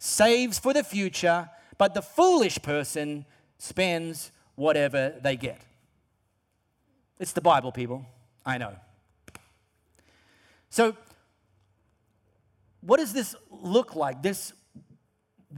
saves 0.00 0.58
for 0.58 0.72
the 0.72 0.82
future, 0.82 1.48
but 1.78 1.94
the 1.94 2.02
foolish 2.02 2.60
person 2.62 3.26
spends 3.58 4.32
whatever 4.56 5.14
they 5.22 5.36
get. 5.36 5.60
It's 7.20 7.32
the 7.32 7.42
Bible, 7.42 7.70
people. 7.70 8.06
I 8.44 8.56
know. 8.56 8.74
So, 10.70 10.96
what 12.80 12.96
does 12.96 13.12
this 13.12 13.36
look 13.50 13.94
like? 13.94 14.22
This 14.22 14.54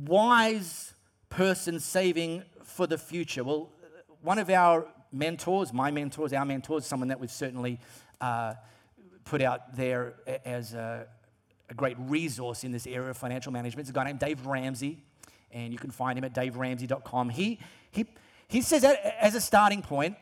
wise 0.05 0.93
person 1.29 1.79
saving 1.79 2.43
for 2.65 2.89
the 2.89 2.99
future? 2.99 3.45
Well, 3.45 3.71
one 4.23 4.41
of 4.41 4.51
our 4.51 4.89
mentors, 5.13 5.73
my 5.73 5.93
mentors, 5.93 6.33
our 6.33 6.45
mentors, 6.45 6.85
someone 6.85 7.09
that 7.09 7.21
we've 7.21 7.31
certainly 7.31 7.79
uh, 8.21 8.55
put 9.25 9.41
out 9.41 9.77
there 9.77 10.15
as 10.45 10.75
a, 10.75 11.07
a, 11.73 11.75
great 11.75 11.97
resource 11.99 12.65
in 12.65 12.73
this 12.73 12.87
area 12.87 13.11
of 13.11 13.17
financial 13.17 13.53
management 13.53 13.87
is 13.87 13.91
a 13.91 13.93
guy 13.93 14.05
named 14.05 14.19
Dave 14.19 14.47
Ramsey, 14.47 15.03
and 15.51 15.73
you 15.73 15.79
can 15.79 15.91
find 15.91 16.19
him 16.19 16.25
at 16.25 16.35
daveramsey.com. 16.35 17.31
He, 17.31 17.59
he, 17.91 18.07
he 18.49 18.61
says 18.61 18.83
that 18.83 19.17
as 19.21 19.35
a 19.35 19.41
starting 19.41 19.83
point, 19.83 20.17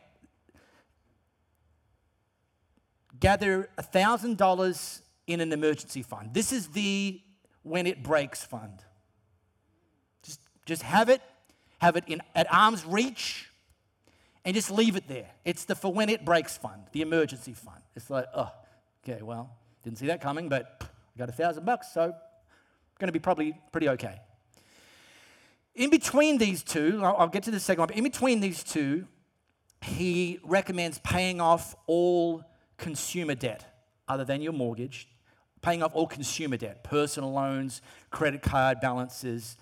gather 3.19 3.69
$1,000 3.77 5.01
in 5.27 5.41
an 5.41 5.53
emergency 5.53 6.01
fund. 6.01 6.33
This 6.33 6.51
is 6.51 6.67
the 6.69 7.21
when 7.63 7.85
it 7.85 8.03
breaks 8.03 8.43
fund. 8.43 8.83
Just, 10.23 10.39
just 10.65 10.81
have 10.81 11.09
it, 11.09 11.21
have 11.79 11.95
it 11.95 12.03
in, 12.07 12.21
at 12.35 12.51
arm's 12.51 12.85
reach, 12.85 13.49
and 14.43 14.55
just 14.55 14.71
leave 14.71 14.95
it 14.95 15.07
there. 15.07 15.29
It's 15.45 15.65
the 15.65 15.75
for 15.75 15.93
when 15.93 16.09
it 16.09 16.25
breaks 16.25 16.57
fund, 16.57 16.83
the 16.91 17.01
emergency 17.01 17.53
fund. 17.53 17.81
It's 17.95 18.09
like, 18.09 18.25
oh, 18.35 18.51
okay, 19.07 19.21
well, 19.21 19.55
didn't 19.83 19.99
see 19.99 20.07
that 20.07 20.21
coming, 20.21 20.49
but 20.49 20.90
I 21.15 21.19
got 21.19 21.29
a 21.29 21.33
thousand 21.33 21.65
bucks, 21.65 21.93
so 21.93 22.13
going 23.01 23.07
to 23.07 23.11
be 23.11 23.19
probably 23.19 23.57
pretty 23.71 23.89
okay. 23.89 24.21
In 25.73 25.89
between 25.89 26.37
these 26.37 26.63
two, 26.63 27.01
I'll, 27.03 27.27
get 27.27 27.43
to 27.43 27.51
the 27.51 27.59
second 27.59 27.81
one, 27.81 27.87
but 27.87 27.97
in 27.97 28.03
between 28.03 28.39
these 28.39 28.63
two, 28.63 29.07
he 29.81 30.39
recommends 30.43 30.99
paying 30.99 31.41
off 31.41 31.75
all 31.87 32.43
consumer 32.77 33.35
debt 33.35 33.65
other 34.07 34.23
than 34.23 34.41
your 34.41 34.53
mortgage, 34.53 35.07
paying 35.61 35.81
off 35.81 35.95
all 35.95 36.07
consumer 36.07 36.57
debt, 36.57 36.83
personal 36.83 37.31
loans, 37.31 37.81
credit 38.11 38.41
card 38.41 38.79
balances, 38.79 39.57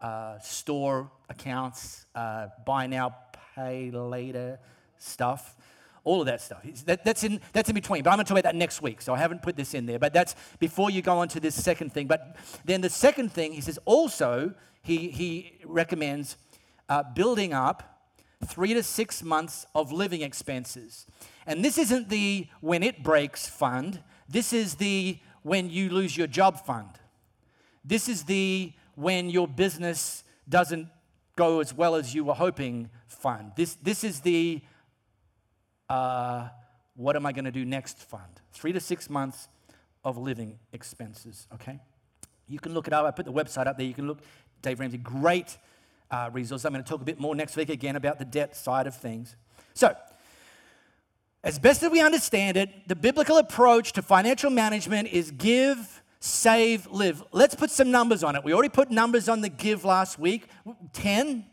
uh, 0.00 0.38
store 0.38 1.10
accounts, 1.28 2.06
uh, 2.14 2.48
buy 2.64 2.86
now, 2.86 3.16
pay 3.54 3.90
later 3.90 4.58
stuff, 4.98 5.56
all 6.06 6.20
of 6.20 6.26
that 6.26 6.40
stuff. 6.40 6.62
That, 6.84 7.04
that's, 7.04 7.24
in, 7.24 7.40
that's 7.52 7.68
in 7.68 7.74
between, 7.74 8.04
but 8.04 8.10
I'm 8.10 8.16
going 8.16 8.24
to 8.24 8.28
talk 8.28 8.38
about 8.38 8.52
that 8.52 8.56
next 8.56 8.80
week, 8.80 9.02
so 9.02 9.12
I 9.12 9.18
haven't 9.18 9.42
put 9.42 9.56
this 9.56 9.74
in 9.74 9.86
there. 9.86 9.98
But 9.98 10.14
that's 10.14 10.36
before 10.60 10.88
you 10.88 11.02
go 11.02 11.18
on 11.18 11.26
to 11.28 11.40
this 11.40 11.60
second 11.60 11.92
thing. 11.92 12.06
But 12.06 12.36
then 12.64 12.80
the 12.80 12.88
second 12.88 13.32
thing, 13.32 13.52
he 13.52 13.60
says 13.60 13.78
also, 13.84 14.54
he, 14.82 15.08
he 15.08 15.58
recommends 15.64 16.36
uh, 16.88 17.02
building 17.02 17.52
up 17.52 18.12
three 18.44 18.72
to 18.72 18.84
six 18.84 19.24
months 19.24 19.66
of 19.74 19.90
living 19.90 20.22
expenses. 20.22 21.06
And 21.44 21.64
this 21.64 21.76
isn't 21.76 22.08
the 22.08 22.46
when 22.60 22.84
it 22.84 23.02
breaks 23.02 23.48
fund, 23.48 24.00
this 24.28 24.52
is 24.52 24.76
the 24.76 25.18
when 25.42 25.70
you 25.70 25.90
lose 25.90 26.16
your 26.16 26.28
job 26.28 26.64
fund. 26.64 26.90
This 27.84 28.08
is 28.08 28.24
the 28.24 28.72
when 28.94 29.28
your 29.28 29.48
business 29.48 30.22
doesn't 30.48 30.86
go 31.34 31.60
as 31.60 31.74
well 31.74 31.96
as 31.96 32.14
you 32.14 32.24
were 32.24 32.34
hoping 32.34 32.90
fund. 33.08 33.52
This, 33.56 33.74
this 33.82 34.04
is 34.04 34.20
the 34.20 34.62
uh, 35.88 36.48
what 36.94 37.16
am 37.16 37.26
I 37.26 37.32
going 37.32 37.44
to 37.44 37.52
do 37.52 37.64
next 37.64 37.98
fund. 37.98 38.40
Three 38.52 38.72
to 38.72 38.80
six 38.80 39.10
months 39.10 39.48
of 40.04 40.16
living 40.16 40.58
expenses, 40.72 41.46
okay? 41.54 41.80
You 42.48 42.58
can 42.58 42.74
look 42.74 42.86
it 42.86 42.92
up. 42.92 43.04
I 43.04 43.10
put 43.10 43.26
the 43.26 43.32
website 43.32 43.66
up 43.66 43.76
there. 43.76 43.86
You 43.86 43.94
can 43.94 44.06
look, 44.06 44.20
Dave 44.62 44.80
Ramsey, 44.80 44.98
great 44.98 45.58
uh, 46.10 46.30
resource. 46.32 46.64
I'm 46.64 46.72
going 46.72 46.84
to 46.84 46.88
talk 46.88 47.00
a 47.00 47.04
bit 47.04 47.20
more 47.20 47.34
next 47.34 47.56
week 47.56 47.68
again 47.68 47.96
about 47.96 48.18
the 48.18 48.24
debt 48.24 48.56
side 48.56 48.86
of 48.86 48.94
things. 48.94 49.36
So, 49.74 49.94
as 51.42 51.58
best 51.58 51.82
as 51.82 51.90
we 51.90 52.00
understand 52.00 52.56
it, 52.56 52.88
the 52.88 52.96
biblical 52.96 53.38
approach 53.38 53.92
to 53.92 54.02
financial 54.02 54.50
management 54.50 55.08
is 55.08 55.30
give, 55.30 56.02
save, 56.18 56.86
live. 56.88 57.22
Let's 57.32 57.54
put 57.54 57.70
some 57.70 57.90
numbers 57.90 58.24
on 58.24 58.34
it. 58.36 58.44
We 58.44 58.52
already 58.52 58.68
put 58.68 58.90
numbers 58.90 59.28
on 59.28 59.42
the 59.42 59.48
give 59.48 59.84
last 59.84 60.18
week 60.18 60.48
10. 60.92 61.44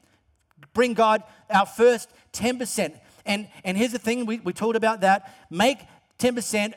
Bring 0.73 0.93
God 0.93 1.23
our 1.49 1.65
first 1.65 2.09
10%. 2.33 2.99
And, 3.25 3.47
and 3.63 3.77
here's 3.77 3.91
the 3.91 3.99
thing 3.99 4.25
we, 4.25 4.39
we 4.39 4.53
talked 4.53 4.75
about 4.75 5.01
that. 5.01 5.33
Make 5.49 5.79
10% 6.19 6.73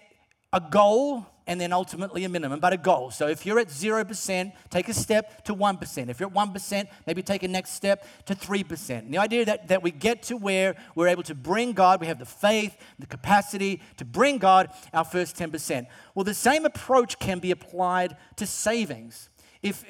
a 0.53 0.61
goal 0.61 1.27
and 1.47 1.61
then 1.61 1.73
ultimately 1.73 2.25
a 2.25 2.29
minimum, 2.29 2.59
but 2.59 2.73
a 2.73 2.77
goal. 2.77 3.11
So 3.11 3.29
if 3.29 3.47
you're 3.47 3.61
at 3.61 3.69
0%, 3.69 4.53
take 4.69 4.89
a 4.89 4.95
step 4.95 5.45
to 5.45 5.55
1%. 5.55 6.09
If 6.09 6.19
you're 6.19 6.29
at 6.29 6.35
1%, 6.35 6.89
maybe 7.07 7.23
take 7.23 7.45
a 7.45 7.49
next 7.49 7.71
step 7.73 8.05
to 8.27 8.35
3%. 8.35 8.91
And 8.99 9.15
the 9.15 9.19
idea 9.19 9.45
that, 9.45 9.69
that 9.69 9.83
we 9.83 9.93
get 9.93 10.25
to 10.25 10.37
where 10.37 10.75
we're 10.97 11.09
able 11.09 11.23
to 11.25 11.35
bring 11.35 11.73
God, 11.73 12.01
we 12.01 12.09
have 12.09 12.19
the 12.19 12.27
faith, 12.27 12.77
the 12.99 13.07
capacity 13.07 13.81
to 13.97 14.05
bring 14.05 14.39
God 14.39 14.71
our 14.93 15.05
first 15.05 15.37
10%. 15.37 15.87
Well, 16.15 16.25
the 16.25 16.35
same 16.35 16.65
approach 16.65 17.19
can 17.21 17.39
be 17.39 17.53
applied 17.53 18.17
to 18.37 18.47
savings. 18.47 19.29
If, 19.63 19.85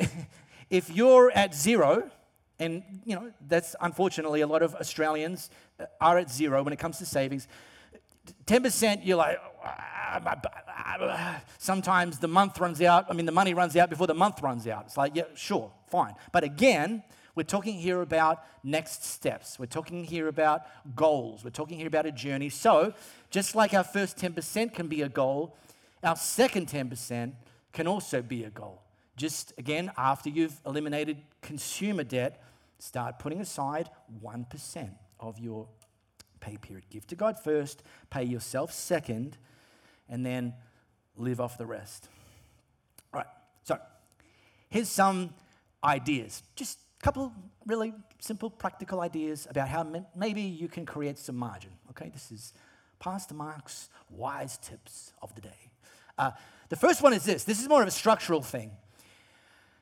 if 0.71 0.91
you're 0.91 1.31
at 1.31 1.55
zero, 1.55 2.11
and 2.59 2.83
you 3.05 3.15
know 3.15 3.31
that's 3.47 3.77
unfortunately 3.81 4.41
a 4.41 4.47
lot 4.47 4.63
of 4.63 4.75
Australians 4.77 5.51
are 6.01 6.19
at 6.19 6.31
zero 6.31 6.63
when 6.63 6.73
it 6.73 6.79
comes 6.79 6.99
to 6.99 7.07
savings. 7.07 7.49
10% 8.47 9.05
you're 9.05 9.17
like 9.17 9.39
sometimes 11.59 12.19
the 12.19 12.29
month 12.29 12.59
runs 12.59 12.81
out. 12.81 13.07
I 13.11 13.13
mean, 13.13 13.27
the 13.27 13.33
money 13.33 13.55
runs 13.55 13.77
out 13.77 13.91
before 13.91 14.07
the 14.07 14.15
month 14.15 14.43
runs 14.43 14.67
out. 14.67 14.85
It's 14.87 14.97
like, 14.97 15.15
yeah, 15.15 15.25
sure, 15.35 15.73
fine. 15.89 16.15
But 16.33 16.45
again, 16.45 17.03
we're 17.35 17.43
talking 17.43 17.75
here 17.75 18.01
about 18.01 18.45
next 18.65 19.05
steps. 19.05 19.59
We're 19.59 19.67
talking 19.67 20.05
here 20.05 20.29
about 20.29 20.63
goals. 20.95 21.45
We're 21.45 21.51
talking 21.51 21.77
here 21.79 21.87
about 21.87 22.07
a 22.07 22.13
journey. 22.13 22.49
So, 22.49 22.95
just 23.31 23.55
like 23.55 23.75
our 23.75 23.85
first 23.85 24.17
10% 24.17 24.73
can 24.73 24.89
be 24.89 25.03
a 25.03 25.09
goal, 25.09 25.57
our 26.03 26.17
second 26.17 26.69
10% 26.69 27.33
can 27.73 27.87
also 27.87 28.23
be 28.23 28.45
a 28.45 28.51
goal. 28.51 28.83
Just 29.17 29.53
again, 29.59 29.93
after 29.99 30.31
you've 30.31 30.59
eliminated 30.65 31.19
consumer 31.43 32.05
debt, 32.05 32.43
start 32.79 33.19
putting 33.19 33.41
aside 33.41 33.91
1% 34.25 34.91
of 35.21 35.39
your 35.39 35.69
pay 36.41 36.57
period. 36.57 36.85
Give 36.91 37.07
to 37.09 37.17
God 37.17 37.39
first, 37.43 37.83
pay 38.11 38.25
yourself 38.25 38.73
second, 38.73 39.37
and 40.09 40.25
then 40.25 40.55
live 41.17 41.41
off 41.41 41.59
the 41.59 41.67
rest. 41.67 42.09
All 43.13 43.21
right, 43.21 43.27
so 43.65 43.79
here's 44.69 44.89
some 44.89 45.35
ideas. 45.83 46.43
Just 46.55 46.79
a 47.01 47.05
couple 47.05 47.33
really 47.67 47.93
simple, 48.21 48.51
practical 48.51 49.01
ideas 49.01 49.47
about 49.51 49.69
how 49.69 49.87
maybe 50.15 50.43
you 50.43 50.69
can 50.69 50.87
create 50.87 51.19
some 51.19 51.37
margin. 51.37 51.71
Okay, 51.91 52.11
this 52.11 52.31
is 52.31 52.53
Pastor 52.99 53.35
Mark's 53.35 53.89
wise 54.11 54.59
tips 54.59 55.13
of 55.21 55.35
the 55.35 55.41
day. 55.41 55.71
Uh, 56.19 56.31
the 56.69 56.77
first 56.77 57.03
one 57.03 57.13
is 57.13 57.25
this 57.25 57.45
this 57.45 57.61
is 57.61 57.69
more 57.69 57.83
of 57.83 57.89
a 57.89 57.93
structural 57.93 58.43
thing. 58.43 58.71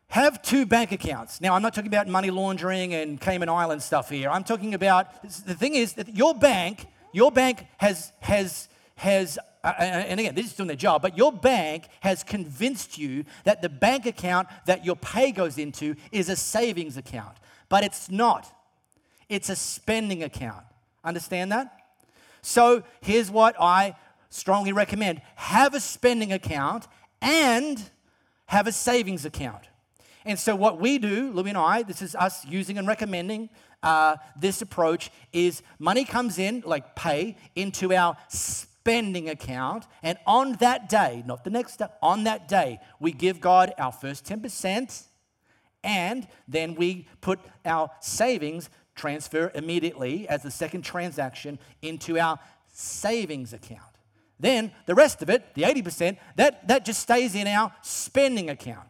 Have 0.08 0.42
two 0.42 0.64
bank 0.66 0.92
accounts. 0.92 1.40
Now, 1.40 1.54
I'm 1.54 1.62
not 1.62 1.74
talking 1.74 1.88
about 1.88 2.06
money 2.08 2.30
laundering 2.30 2.94
and 2.94 3.20
Cayman 3.20 3.48
Island 3.48 3.82
stuff 3.82 4.10
here. 4.10 4.30
I'm 4.30 4.44
talking 4.44 4.74
about 4.74 5.22
the 5.22 5.54
thing 5.54 5.74
is 5.74 5.94
that 5.94 6.14
your 6.14 6.34
bank, 6.34 6.86
your 7.12 7.32
bank 7.32 7.66
has, 7.78 8.12
has, 8.20 8.68
has 8.96 9.38
uh, 9.64 9.72
and 9.78 10.20
again, 10.20 10.34
this 10.34 10.46
is 10.46 10.52
doing 10.52 10.66
their 10.66 10.76
job, 10.76 11.00
but 11.00 11.16
your 11.16 11.32
bank 11.32 11.88
has 12.00 12.22
convinced 12.22 12.98
you 12.98 13.24
that 13.44 13.62
the 13.62 13.68
bank 13.68 14.04
account 14.04 14.46
that 14.66 14.84
your 14.84 14.94
pay 14.94 15.32
goes 15.32 15.56
into 15.56 15.96
is 16.12 16.28
a 16.28 16.36
savings 16.36 16.98
account. 16.98 17.36
But 17.70 17.82
it's 17.82 18.10
not, 18.10 18.46
it's 19.30 19.48
a 19.48 19.56
spending 19.56 20.22
account. 20.22 20.64
Understand 21.02 21.50
that? 21.52 21.80
So 22.42 22.82
here's 23.00 23.30
what 23.30 23.56
I 23.58 23.96
strongly 24.28 24.72
recommend 24.72 25.22
have 25.36 25.74
a 25.74 25.80
spending 25.80 26.32
account 26.32 26.86
and 27.22 27.82
have 28.46 28.66
a 28.66 28.72
savings 28.72 29.24
account. 29.24 29.64
And 30.24 30.38
so, 30.38 30.56
what 30.56 30.80
we 30.80 30.98
do, 30.98 31.30
Louis 31.32 31.50
and 31.50 31.58
I, 31.58 31.82
this 31.82 32.00
is 32.00 32.14
us 32.14 32.46
using 32.46 32.78
and 32.78 32.88
recommending 32.88 33.50
uh, 33.82 34.16
this 34.37 34.62
approach, 34.62 35.10
is 35.32 35.62
money 35.78 36.04
comes 36.04 36.38
in, 36.38 36.62
like 36.64 36.96
pay, 36.96 37.37
into 37.54 37.92
our 37.94 38.16
spending 38.28 39.28
account. 39.28 39.87
And 40.02 40.16
on 40.26 40.54
that 40.54 40.88
day, 40.88 41.22
not 41.26 41.44
the 41.44 41.50
next 41.50 41.76
day, 41.76 41.87
on 42.02 42.24
that 42.24 42.48
day, 42.48 42.80
we 43.00 43.12
give 43.12 43.40
God 43.40 43.74
our 43.78 43.92
first 43.92 44.24
10%. 44.24 45.04
and 45.82 46.26
then 46.48 46.74
we 46.74 47.06
put 47.20 47.38
our 47.66 47.90
savings 48.00 48.70
transfer 48.94 49.50
immediately 49.54 50.26
as 50.28 50.42
the 50.42 50.50
second 50.50 50.82
transaction 50.82 51.58
into 51.82 52.18
our 52.18 52.38
savings 52.72 53.52
account. 53.52 53.80
Then 54.40 54.72
the 54.87 54.94
rest 54.94 55.22
of 55.22 55.28
it, 55.30 55.54
the 55.54 55.62
80%, 55.62 56.16
that, 56.37 56.66
that 56.68 56.84
just 56.84 57.00
stays 57.00 57.34
in 57.34 57.46
our 57.46 57.72
spending 57.82 58.50
account. 58.50 58.88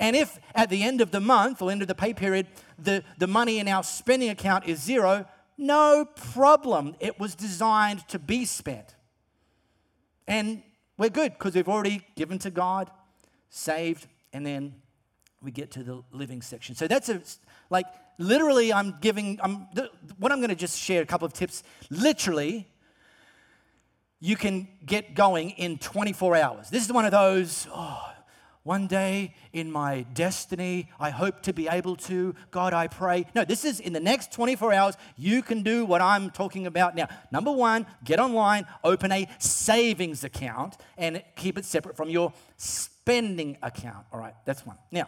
And 0.00 0.16
if 0.16 0.40
at 0.54 0.70
the 0.70 0.82
end 0.82 1.02
of 1.02 1.10
the 1.10 1.20
month 1.20 1.60
or 1.60 1.70
end 1.70 1.82
of 1.82 1.88
the 1.88 1.94
pay 1.94 2.14
period, 2.14 2.46
the, 2.78 3.04
the 3.18 3.26
money 3.26 3.58
in 3.58 3.68
our 3.68 3.84
spending 3.84 4.30
account 4.30 4.66
is 4.66 4.82
zero, 4.82 5.26
no 5.58 6.06
problem. 6.16 6.96
It 7.00 7.20
was 7.20 7.34
designed 7.34 8.08
to 8.08 8.18
be 8.18 8.46
spent. 8.46 8.96
And 10.26 10.62
we're 10.96 11.10
good 11.10 11.32
because 11.32 11.54
we've 11.54 11.68
already 11.68 12.02
given 12.16 12.38
to 12.40 12.50
God, 12.50 12.90
saved, 13.50 14.06
and 14.32 14.44
then 14.44 14.74
we 15.42 15.50
get 15.50 15.70
to 15.72 15.82
the 15.82 16.02
living 16.12 16.40
section. 16.40 16.74
So 16.74 16.88
that's 16.88 17.10
a, 17.10 17.20
like, 17.68 17.86
literally, 18.16 18.72
I'm 18.72 18.96
giving, 19.02 19.38
I'm, 19.42 19.66
what 20.18 20.32
I'm 20.32 20.38
going 20.38 20.48
to 20.48 20.54
just 20.54 20.78
share 20.78 21.02
a 21.02 21.06
couple 21.06 21.26
of 21.26 21.34
tips. 21.34 21.62
Literally, 21.90 22.66
you 24.18 24.36
can 24.36 24.66
get 24.84 25.14
going 25.14 25.50
in 25.50 25.76
24 25.78 26.36
hours. 26.36 26.70
This 26.70 26.84
is 26.84 26.92
one 26.92 27.04
of 27.04 27.10
those, 27.10 27.66
oh, 27.70 28.09
one 28.62 28.86
day 28.86 29.34
in 29.52 29.72
my 29.72 30.02
destiny, 30.12 30.90
I 30.98 31.10
hope 31.10 31.42
to 31.42 31.52
be 31.52 31.66
able 31.68 31.96
to. 31.96 32.34
God, 32.50 32.74
I 32.74 32.88
pray. 32.88 33.24
No, 33.34 33.44
this 33.44 33.64
is 33.64 33.80
in 33.80 33.92
the 33.92 34.00
next 34.00 34.32
24 34.32 34.72
hours, 34.72 34.96
you 35.16 35.42
can 35.42 35.62
do 35.62 35.84
what 35.84 36.02
I'm 36.02 36.30
talking 36.30 36.66
about 36.66 36.94
now. 36.94 37.08
Number 37.32 37.50
one, 37.50 37.86
get 38.04 38.20
online, 38.20 38.66
open 38.84 39.12
a 39.12 39.26
savings 39.38 40.24
account, 40.24 40.76
and 40.98 41.22
keep 41.36 41.56
it 41.56 41.64
separate 41.64 41.96
from 41.96 42.10
your 42.10 42.32
spending 42.58 43.56
account. 43.62 44.04
All 44.12 44.20
right, 44.20 44.34
that's 44.44 44.66
one. 44.66 44.76
Now, 44.90 45.06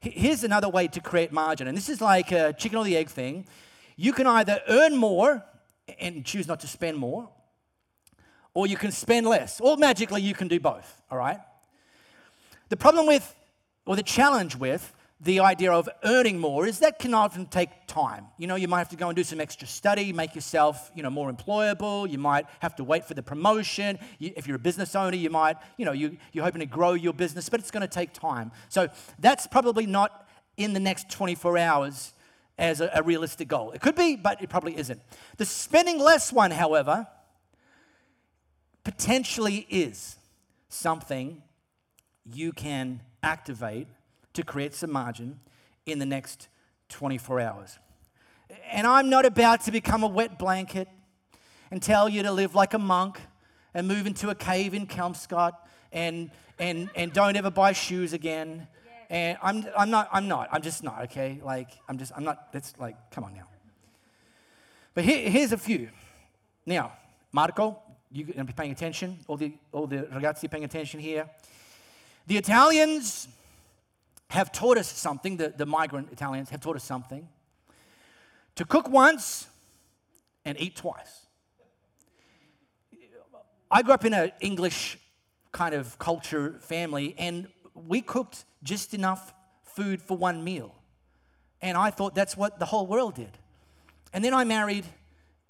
here's 0.00 0.42
another 0.42 0.68
way 0.68 0.88
to 0.88 1.00
create 1.00 1.32
margin, 1.32 1.68
and 1.68 1.76
this 1.76 1.90
is 1.90 2.00
like 2.00 2.32
a 2.32 2.54
chicken 2.54 2.78
or 2.78 2.84
the 2.84 2.96
egg 2.96 3.10
thing. 3.10 3.46
You 3.96 4.12
can 4.12 4.26
either 4.26 4.60
earn 4.68 4.96
more 4.96 5.44
and 6.00 6.24
choose 6.24 6.48
not 6.48 6.60
to 6.60 6.66
spend 6.66 6.96
more, 6.96 7.28
or 8.54 8.66
you 8.66 8.76
can 8.76 8.90
spend 8.90 9.26
less, 9.26 9.60
or 9.60 9.76
magically 9.76 10.22
you 10.22 10.32
can 10.32 10.48
do 10.48 10.58
both. 10.58 11.02
All 11.10 11.18
right? 11.18 11.40
The 12.68 12.76
problem 12.76 13.06
with, 13.06 13.34
or 13.84 13.96
the 13.96 14.02
challenge 14.02 14.56
with, 14.56 14.92
the 15.20 15.40
idea 15.40 15.72
of 15.72 15.88
earning 16.04 16.38
more 16.38 16.66
is 16.66 16.80
that 16.80 16.98
can 16.98 17.14
often 17.14 17.46
take 17.46 17.70
time. 17.86 18.26
You 18.36 18.46
know, 18.46 18.56
you 18.56 18.68
might 18.68 18.78
have 18.78 18.90
to 18.90 18.96
go 18.96 19.08
and 19.08 19.16
do 19.16 19.24
some 19.24 19.40
extra 19.40 19.66
study, 19.66 20.12
make 20.12 20.34
yourself, 20.34 20.90
you 20.94 21.02
know, 21.02 21.08
more 21.08 21.32
employable. 21.32 22.10
You 22.10 22.18
might 22.18 22.44
have 22.60 22.76
to 22.76 22.84
wait 22.84 23.06
for 23.06 23.14
the 23.14 23.22
promotion. 23.22 23.98
You, 24.18 24.32
if 24.36 24.46
you're 24.46 24.56
a 24.56 24.60
business 24.60 24.94
owner, 24.94 25.16
you 25.16 25.30
might, 25.30 25.56
you 25.78 25.86
know, 25.86 25.92
you, 25.92 26.18
you're 26.32 26.44
hoping 26.44 26.60
to 26.60 26.66
grow 26.66 26.92
your 26.92 27.14
business, 27.14 27.48
but 27.48 27.60
it's 27.60 27.70
going 27.70 27.80
to 27.80 27.88
take 27.88 28.12
time. 28.12 28.52
So 28.68 28.88
that's 29.18 29.46
probably 29.46 29.86
not 29.86 30.28
in 30.58 30.74
the 30.74 30.80
next 30.80 31.10
24 31.10 31.56
hours 31.58 32.12
as 32.58 32.82
a, 32.82 32.90
a 32.94 33.02
realistic 33.02 33.48
goal. 33.48 33.70
It 33.70 33.80
could 33.80 33.94
be, 33.96 34.16
but 34.16 34.42
it 34.42 34.50
probably 34.50 34.76
isn't. 34.76 35.00
The 35.38 35.46
spending 35.46 35.98
less 35.98 36.30
one, 36.30 36.50
however, 36.50 37.06
potentially 38.84 39.66
is 39.70 40.16
something 40.68 41.42
you 42.32 42.52
can 42.52 43.00
activate 43.22 43.88
to 44.34 44.42
create 44.42 44.74
some 44.74 44.92
margin 44.92 45.40
in 45.86 45.98
the 45.98 46.06
next 46.06 46.48
24 46.88 47.40
hours. 47.40 47.78
And 48.70 48.86
I'm 48.86 49.08
not 49.08 49.24
about 49.24 49.62
to 49.62 49.72
become 49.72 50.02
a 50.02 50.08
wet 50.08 50.38
blanket 50.38 50.88
and 51.70 51.82
tell 51.82 52.08
you 52.08 52.22
to 52.22 52.32
live 52.32 52.54
like 52.54 52.74
a 52.74 52.78
monk 52.78 53.20
and 53.74 53.88
move 53.88 54.06
into 54.06 54.30
a 54.30 54.34
cave 54.34 54.74
in 54.74 54.86
Kelmscott 54.86 55.52
and, 55.92 56.30
and, 56.58 56.90
and 56.94 57.12
don't 57.12 57.36
ever 57.36 57.50
buy 57.50 57.72
shoes 57.72 58.12
again. 58.12 58.68
And 59.10 59.38
I'm, 59.42 59.64
I'm 59.76 59.90
not, 59.90 60.08
I'm 60.12 60.28
not, 60.28 60.48
I'm 60.52 60.62
just 60.62 60.82
not, 60.82 61.02
okay? 61.04 61.40
Like, 61.44 61.70
I'm 61.88 61.98
just, 61.98 62.12
I'm 62.16 62.24
not, 62.24 62.52
that's 62.52 62.74
like, 62.78 62.96
come 63.10 63.24
on 63.24 63.34
now. 63.34 63.46
But 64.94 65.04
here, 65.04 65.28
here's 65.28 65.52
a 65.52 65.58
few. 65.58 65.90
Now, 66.64 66.92
Marco, 67.32 67.78
you're 68.10 68.26
going 68.26 68.38
to 68.38 68.44
be 68.44 68.52
paying 68.52 68.72
attention? 68.72 69.18
All 69.28 69.36
the, 69.36 69.52
all 69.72 69.86
the 69.86 69.98
ragazzi 69.98 70.50
paying 70.50 70.64
attention 70.64 71.00
here? 71.00 71.28
The 72.26 72.36
Italians 72.36 73.28
have 74.30 74.50
taught 74.50 74.78
us 74.78 74.90
something, 74.90 75.36
the, 75.36 75.54
the 75.56 75.66
migrant 75.66 76.08
Italians 76.12 76.50
have 76.50 76.60
taught 76.60 76.76
us 76.76 76.84
something 76.84 77.28
to 78.56 78.64
cook 78.64 78.88
once 78.88 79.46
and 80.44 80.60
eat 80.60 80.76
twice. 80.76 81.26
I 83.70 83.82
grew 83.82 83.94
up 83.94 84.04
in 84.04 84.14
an 84.14 84.32
English 84.40 84.98
kind 85.52 85.74
of 85.74 85.98
culture 85.98 86.56
family, 86.60 87.14
and 87.18 87.48
we 87.74 88.00
cooked 88.00 88.44
just 88.62 88.94
enough 88.94 89.34
food 89.64 90.00
for 90.00 90.16
one 90.16 90.42
meal. 90.42 90.74
And 91.62 91.76
I 91.76 91.90
thought 91.90 92.14
that's 92.14 92.36
what 92.36 92.58
the 92.58 92.66
whole 92.66 92.86
world 92.86 93.14
did. 93.14 93.38
And 94.12 94.24
then 94.24 94.34
I 94.34 94.44
married 94.44 94.84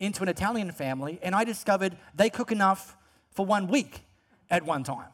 into 0.01 0.23
an 0.23 0.29
Italian 0.29 0.73
family, 0.73 1.19
and 1.23 1.35
I 1.35 1.45
discovered 1.45 1.97
they 2.15 2.31
cook 2.31 2.53
enough 2.53 2.97
for 3.31 3.47
one 3.47 3.67
week 3.67 4.01
at 4.51 4.65
one 4.65 4.83
time. 4.83 5.09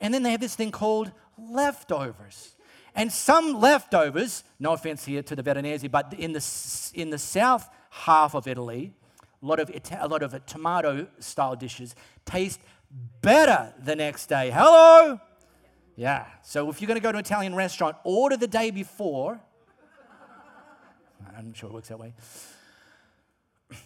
And 0.00 0.12
then 0.14 0.22
they 0.22 0.30
have 0.30 0.40
this 0.40 0.54
thing 0.54 0.70
called 0.70 1.12
leftovers. 1.38 2.54
And 2.94 3.12
some 3.12 3.60
leftovers, 3.60 4.44
no 4.58 4.72
offense 4.72 5.04
here 5.04 5.22
to 5.22 5.36
the 5.36 5.42
Veronese, 5.42 5.86
but 5.88 6.12
in 6.14 6.32
the, 6.32 6.90
in 6.94 7.10
the 7.10 7.18
south 7.18 7.68
half 7.90 8.34
of 8.34 8.46
Italy, 8.46 8.92
a 9.42 9.46
lot 9.46 9.60
of, 9.60 9.70
a 9.98 10.08
lot 10.08 10.22
of 10.22 10.44
tomato 10.46 11.06
style 11.18 11.56
dishes 11.56 11.94
taste 12.24 12.60
better 13.22 13.72
the 13.82 13.96
next 13.96 14.26
day. 14.26 14.50
Hello? 14.50 15.20
Yeah. 15.96 16.26
So 16.42 16.68
if 16.70 16.80
you're 16.80 16.88
going 16.88 17.00
to 17.00 17.02
go 17.02 17.12
to 17.12 17.18
an 17.18 17.24
Italian 17.24 17.54
restaurant, 17.54 17.96
order 18.04 18.36
the 18.36 18.48
day 18.48 18.70
before. 18.70 19.40
I'm 21.36 21.54
sure 21.54 21.70
it 21.70 21.72
works 21.72 21.88
that 21.88 21.98
way. 21.98 22.12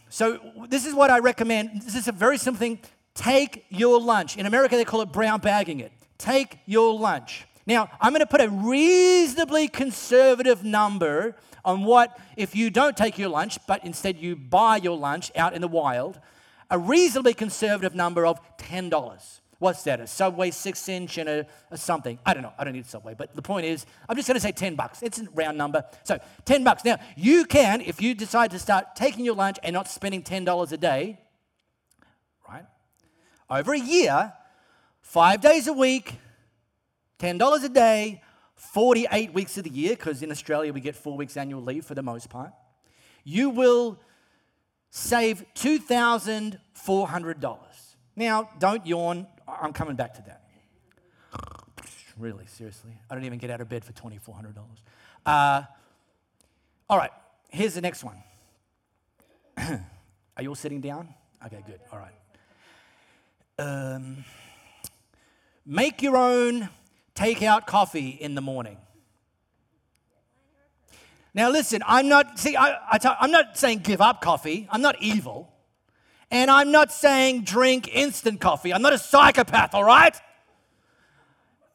So 0.09 0.40
this 0.68 0.87
is 0.87 0.94
what 0.94 1.11
I 1.11 1.18
recommend. 1.18 1.83
This 1.83 1.94
is 1.94 2.09
a 2.09 2.12
very 2.12 2.38
simple 2.38 2.59
thing. 2.59 2.81
Take 3.14 3.66
your 3.68 4.00
lunch. 4.00 4.37
In 4.37 4.46
America, 4.46 4.77
they 4.77 4.85
call 4.85 5.03
it 5.03 5.12
brown 5.12 5.40
bagging 5.40 5.81
it. 5.81 5.92
Take 6.24 6.60
your 6.64 6.98
lunch. 6.98 7.46
Now, 7.66 7.90
I'm 8.00 8.14
going 8.14 8.20
to 8.20 8.26
put 8.26 8.40
a 8.40 8.48
reasonably 8.48 9.68
conservative 9.68 10.64
number 10.64 11.37
on 11.66 11.84
what, 11.84 12.18
if 12.38 12.56
you 12.56 12.70
don't 12.70 12.96
take 12.96 13.18
your 13.18 13.28
lunch, 13.28 13.58
but 13.66 13.84
instead 13.84 14.16
you 14.16 14.34
buy 14.34 14.78
your 14.78 14.96
lunch 14.96 15.30
out 15.37 15.52
in 15.52 15.60
the 15.60 15.68
wild, 15.68 16.18
a 16.70 16.78
reasonably 16.78 17.34
conservative 17.34 17.94
number 17.94 18.24
of 18.24 18.40
$10. 18.56 19.40
What's 19.58 19.82
that? 19.82 20.00
A 20.00 20.06
Subway 20.06 20.50
six 20.50 20.88
inch 20.88 21.18
and 21.18 21.28
a, 21.28 21.46
a, 21.70 21.76
something? 21.76 22.18
I 22.24 22.32
don't 22.32 22.42
know. 22.42 22.54
I 22.58 22.64
don't 22.64 22.72
need 22.72 22.87
Subway. 22.87 23.12
But 23.12 23.37
the 23.37 23.42
point 23.42 23.66
is, 23.66 23.84
I'm 24.08 24.16
just 24.16 24.26
going 24.26 24.37
to 24.37 24.40
say 24.40 24.52
10 24.52 24.76
bucks. 24.76 25.02
It's 25.02 25.18
a 25.18 25.28
round 25.34 25.58
number. 25.58 25.84
So 26.04 26.18
10 26.46 26.64
bucks. 26.64 26.87
Now, 26.87 26.96
you 27.18 27.44
can, 27.44 27.82
if 27.82 28.00
you 28.00 28.14
decide 28.14 28.50
to 28.52 28.58
start 28.58 28.96
taking 28.96 29.26
your 29.26 29.34
lunch 29.34 29.58
and 29.62 29.74
not 29.74 29.88
spending 29.88 30.22
$10 30.22 30.72
a 30.72 30.76
day, 30.78 31.20
right? 32.48 32.64
Over 33.50 33.74
a 33.74 33.78
year, 33.78 34.32
five 35.04 35.40
days 35.40 35.68
a 35.68 35.72
week, 35.72 36.18
$10 37.20 37.64
a 37.64 37.68
day, 37.68 38.20
48 38.56 39.32
weeks 39.32 39.56
of 39.58 39.64
the 39.64 39.70
year, 39.70 39.90
because 39.90 40.22
in 40.22 40.32
Australia 40.32 40.72
we 40.72 40.80
get 40.80 40.96
four 40.96 41.16
weeks 41.16 41.36
annual 41.36 41.62
leave 41.62 41.84
for 41.84 41.94
the 41.94 42.02
most 42.02 42.30
part, 42.30 42.52
you 43.22 43.50
will 43.50 44.00
save 44.90 45.44
$2,400. 45.54 47.58
Now, 48.16 48.48
don't 48.58 48.84
yawn. 48.86 49.26
I'm 49.46 49.72
coming 49.72 49.94
back 49.94 50.14
to 50.14 50.22
that. 50.22 50.40
Really, 52.16 52.46
seriously. 52.46 52.92
I 53.10 53.16
don't 53.16 53.24
even 53.24 53.40
get 53.40 53.50
out 53.50 53.60
of 53.60 53.68
bed 53.68 53.84
for 53.84 53.92
$2,400. 53.92 54.54
Uh, 55.26 55.62
all 56.88 56.96
right, 56.96 57.10
here's 57.50 57.74
the 57.74 57.80
next 57.80 58.04
one. 58.04 58.22
Are 59.58 59.80
you 60.40 60.50
all 60.50 60.54
sitting 60.54 60.80
down? 60.80 61.12
Okay, 61.44 61.60
good. 61.66 61.80
All 61.92 61.98
right. 61.98 62.14
Um, 63.58 64.24
make 65.66 66.03
your 66.03 66.16
own 66.16 66.68
take 67.14 67.42
out 67.42 67.66
coffee 67.66 68.11
in 68.11 68.35
the 68.35 68.40
morning. 68.40 68.77
Now, 71.33 71.50
listen, 71.50 71.83
I'm 71.85 72.09
not, 72.09 72.38
see, 72.38 72.57
I'm 72.57 73.31
not 73.31 73.59
saying 73.59 73.81
give 73.81 74.00
up 74.00 74.20
coffee. 74.20 74.68
I'm 74.70 74.83
not 74.83 74.96
evil. 75.00 75.53
And 76.31 76.50
I'm 76.50 76.70
not 76.70 76.92
saying 76.92 77.42
drink 77.42 77.88
instant 77.92 78.40
coffee. 78.40 78.72
I'm 78.72 78.83
not 78.83 78.92
a 78.92 78.98
psychopath, 78.98 79.74
all 79.74 79.85
right? 79.85 80.16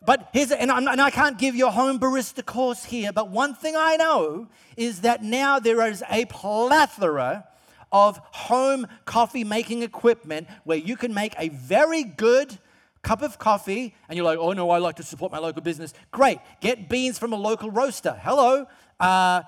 But 0.05 0.29
here's, 0.31 0.51
and, 0.51 0.71
and, 0.71 1.01
I 1.01 1.09
can't 1.11 1.37
give 1.37 1.55
you 1.55 1.67
a 1.67 1.71
home 1.71 1.99
barista 1.99 2.45
course 2.45 2.85
here, 2.85 3.11
but 3.11 3.29
one 3.29 3.53
thing 3.53 3.75
I 3.77 3.97
know 3.97 4.47
is 4.77 5.01
that 5.01 5.23
now 5.23 5.59
there 5.59 5.85
is 5.87 6.03
a 6.09 6.23
plethora 6.25 7.45
of 7.91 8.17
home 8.31 8.87
coffee 9.03 9.43
making 9.43 9.83
equipment 9.83 10.47
where 10.63 10.77
you 10.77 10.95
can 10.95 11.13
make 11.13 11.35
a 11.37 11.49
very 11.49 12.03
good 12.03 12.57
cup 13.01 13.21
of 13.21 13.39
coffee, 13.39 13.95
and 14.07 14.17
you're 14.17 14.25
like, 14.25 14.39
oh 14.39 14.53
no, 14.53 14.69
I 14.69 14.77
like 14.77 14.95
to 14.97 15.03
support 15.03 15.31
my 15.31 15.39
local 15.39 15.61
business. 15.61 15.93
Great. 16.11 16.39
Get 16.61 16.89
beans 16.89 17.17
from 17.17 17.33
a 17.33 17.37
local 17.37 17.71
roaster. 17.71 18.19
Hello. 18.21 18.65
Uh, 18.99 19.43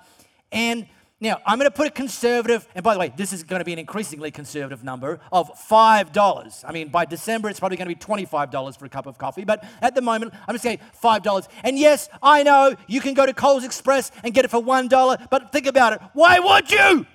and 0.52 0.88
Now, 1.24 1.38
I'm 1.46 1.60
going 1.60 1.70
to 1.70 1.76
put 1.76 1.86
a 1.86 1.92
conservative, 1.92 2.68
and 2.74 2.84
by 2.84 2.96
the 2.96 3.00
way, 3.00 3.14
this 3.16 3.32
is 3.32 3.44
going 3.44 3.60
to 3.60 3.64
be 3.64 3.74
an 3.74 3.78
increasingly 3.78 4.32
conservative 4.32 4.84
number 4.84 5.20
of 5.32 5.52
$5. 5.70 6.64
I 6.68 6.72
mean, 6.72 6.90
by 6.90 7.06
December, 7.06 7.48
it's 7.48 7.60
probably 7.60 7.78
going 7.78 7.88
to 7.88 7.96
be 7.96 8.26
$25 8.26 8.80
for 8.80 8.86
a 8.86 8.90
cup 8.90 9.06
of 9.06 9.20
coffee, 9.20 9.46
but 9.46 9.64
at 9.84 9.94
the 9.94 10.02
moment, 10.02 10.34
I'm 10.48 10.56
just 10.56 10.64
saying 10.64 10.80
$5. 11.00 11.48
And 11.64 11.78
yes, 11.78 12.10
I 12.24 12.42
know 12.42 12.76
you 12.88 13.02
can 13.02 13.14
go 13.14 13.28
to 13.28 13.34
Coles 13.36 13.64
Express 13.64 14.12
and 14.24 14.34
get 14.34 14.46
it 14.46 14.48
for 14.50 14.60
$1, 14.60 15.28
but 15.30 15.52
think 15.52 15.68
about 15.68 15.94
it. 15.94 16.02
Why 16.14 16.40
would 16.40 16.72
you? 16.72 17.06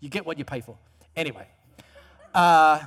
You 0.00 0.10
get 0.10 0.26
what 0.26 0.36
you 0.36 0.44
pay 0.44 0.60
for. 0.60 0.76
Anyway, 1.16 1.48
uh, 2.34 2.80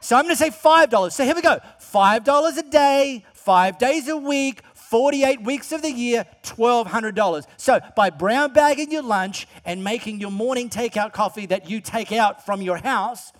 so 0.00 0.16
I'm 0.16 0.24
going 0.24 0.34
to 0.34 0.42
say 0.42 0.50
$5. 0.50 1.12
So 1.12 1.24
here 1.24 1.34
we 1.34 1.42
go 1.42 1.58
$5 1.80 2.56
a 2.56 2.62
day, 2.62 3.26
five 3.32 3.78
days 3.78 4.08
a 4.08 4.16
week, 4.16 4.62
48 4.74 5.42
weeks 5.42 5.70
of 5.72 5.82
the 5.82 5.92
year, 5.92 6.24
$1,200. 6.44 7.44
So 7.56 7.80
by 7.94 8.10
brown 8.10 8.52
bagging 8.52 8.90
your 8.90 9.02
lunch 9.02 9.46
and 9.64 9.84
making 9.84 10.18
your 10.20 10.30
morning 10.30 10.70
takeout 10.70 11.12
coffee 11.12 11.46
that 11.46 11.68
you 11.68 11.80
take 11.80 12.12
out 12.12 12.46
from 12.46 12.62
your 12.62 12.78
house, 12.78 13.32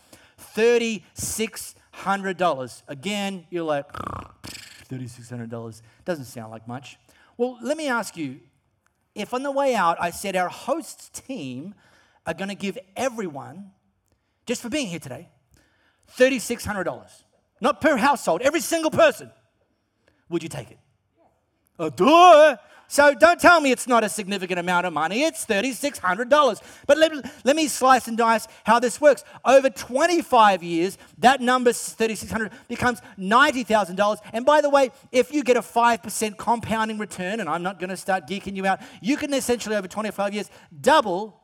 $3,600. 0.54 2.82
Again, 2.88 3.46
you're 3.50 3.64
like, 3.64 3.90
$3,600 3.92 5.82
doesn't 6.04 6.26
sound 6.26 6.50
like 6.50 6.68
much. 6.68 6.98
Well, 7.36 7.58
let 7.62 7.76
me 7.76 7.88
ask 7.88 8.16
you 8.16 8.40
if 9.14 9.32
on 9.32 9.42
the 9.42 9.50
way 9.50 9.74
out 9.74 9.96
I 10.00 10.10
said 10.10 10.36
our 10.36 10.48
hosts 10.48 11.08
team 11.08 11.74
are 12.26 12.34
going 12.34 12.48
to 12.48 12.54
give 12.54 12.78
everyone, 12.96 13.70
just 14.44 14.60
for 14.60 14.68
being 14.68 14.88
here 14.88 14.98
today, 14.98 15.28
$3,600, 16.16 17.22
not 17.60 17.80
per 17.80 17.96
household, 17.96 18.42
every 18.42 18.60
single 18.60 18.90
person, 18.90 19.30
would 20.28 20.42
you 20.42 20.48
take 20.48 20.70
it? 20.70 20.78
Oh, 21.78 21.90
duh. 21.90 22.56
So 22.90 23.14
don't 23.14 23.38
tell 23.38 23.60
me 23.60 23.70
it's 23.70 23.86
not 23.86 24.02
a 24.02 24.08
significant 24.08 24.58
amount 24.58 24.86
of 24.86 24.94
money. 24.94 25.22
It's 25.22 25.44
$3,600. 25.44 26.62
But 26.86 26.96
let, 26.96 27.12
let 27.44 27.54
me 27.54 27.68
slice 27.68 28.08
and 28.08 28.16
dice 28.16 28.48
how 28.64 28.80
this 28.80 28.98
works. 28.98 29.24
Over 29.44 29.68
25 29.68 30.62
years, 30.62 30.96
that 31.18 31.42
number, 31.42 31.70
3600 31.74 32.50
becomes 32.66 33.02
$90,000. 33.18 34.18
And 34.32 34.46
by 34.46 34.62
the 34.62 34.70
way, 34.70 34.90
if 35.12 35.32
you 35.34 35.44
get 35.44 35.58
a 35.58 35.60
5% 35.60 36.38
compounding 36.38 36.98
return, 36.98 37.40
and 37.40 37.48
I'm 37.48 37.62
not 37.62 37.78
going 37.78 37.90
to 37.90 37.96
start 37.96 38.26
geeking 38.26 38.56
you 38.56 38.64
out, 38.64 38.80
you 39.02 39.18
can 39.18 39.34
essentially, 39.34 39.76
over 39.76 39.86
25 39.86 40.32
years, 40.32 40.50
double 40.80 41.38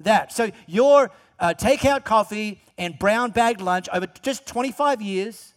that. 0.00 0.32
So 0.32 0.50
your 0.66 1.12
uh, 1.38 1.54
takeout 1.56 2.04
coffee 2.04 2.60
and 2.78 2.98
brown 2.98 3.30
bagged 3.30 3.60
lunch 3.60 3.88
over 3.92 4.06
just 4.22 4.46
25 4.46 5.02
years 5.02 5.52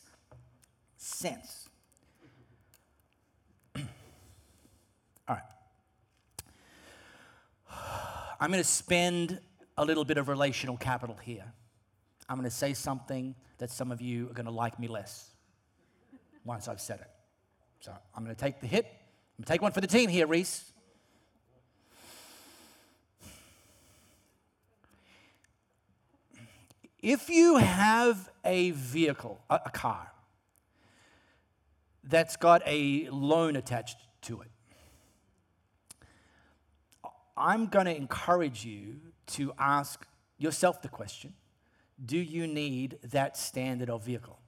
All 5.28 5.28
right. 5.28 5.42
I'm 8.40 8.50
going 8.50 8.62
to 8.62 8.68
spend 8.68 9.38
a 9.76 9.84
little 9.84 10.04
bit 10.04 10.16
of 10.18 10.28
relational 10.28 10.76
capital 10.76 11.16
here. 11.22 11.52
I'm 12.28 12.36
going 12.36 12.48
to 12.48 12.54
say 12.54 12.74
something 12.74 13.34
that 13.58 13.70
some 13.70 13.92
of 13.92 14.00
you 14.00 14.30
are 14.30 14.34
going 14.34 14.46
to 14.46 14.52
like 14.52 14.78
me 14.78 14.86
less 14.88 15.30
once 16.44 16.68
I've 16.68 16.80
said 16.80 17.00
it. 17.00 17.10
So 17.80 17.92
I'm 18.14 18.24
going 18.24 18.34
to 18.34 18.40
take 18.40 18.60
the 18.60 18.66
hit. 18.66 18.84
I'm 18.86 19.42
going 19.42 19.44
to 19.44 19.52
take 19.52 19.62
one 19.62 19.72
for 19.72 19.80
the 19.80 19.86
team 19.86 20.10
here, 20.10 20.26
Reese. 20.26 20.72
If 27.00 27.28
you 27.30 27.56
have 27.56 28.28
a 28.44 28.72
vehicle, 28.72 29.40
a, 29.48 29.60
a 29.66 29.70
car, 29.70 30.10
that's 32.02 32.36
got 32.36 32.62
a 32.66 33.08
loan 33.10 33.54
attached 33.54 33.98
to 34.22 34.40
it, 34.40 34.50
I'm 37.36 37.66
going 37.66 37.86
to 37.86 37.96
encourage 37.96 38.64
you 38.64 38.96
to 39.28 39.52
ask 39.58 40.04
yourself 40.38 40.82
the 40.82 40.88
question 40.88 41.34
do 42.04 42.16
you 42.16 42.46
need 42.46 42.98
that 43.02 43.36
standard 43.36 43.90
of 43.90 44.04
vehicle? 44.04 44.38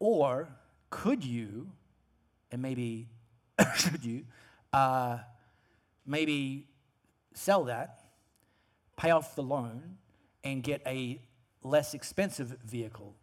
Or 0.00 0.48
could 0.90 1.24
you, 1.24 1.70
and 2.50 2.62
maybe 2.62 3.08
should 3.76 4.04
you, 4.04 4.24
uh, 4.72 5.18
maybe 6.06 6.66
sell 7.34 7.64
that, 7.64 8.00
pay 8.96 9.10
off 9.10 9.34
the 9.34 9.42
loan, 9.42 9.96
and 10.44 10.62
get 10.62 10.82
a 10.86 11.20
less 11.62 11.94
expensive 11.94 12.56
vehicle. 12.64 13.14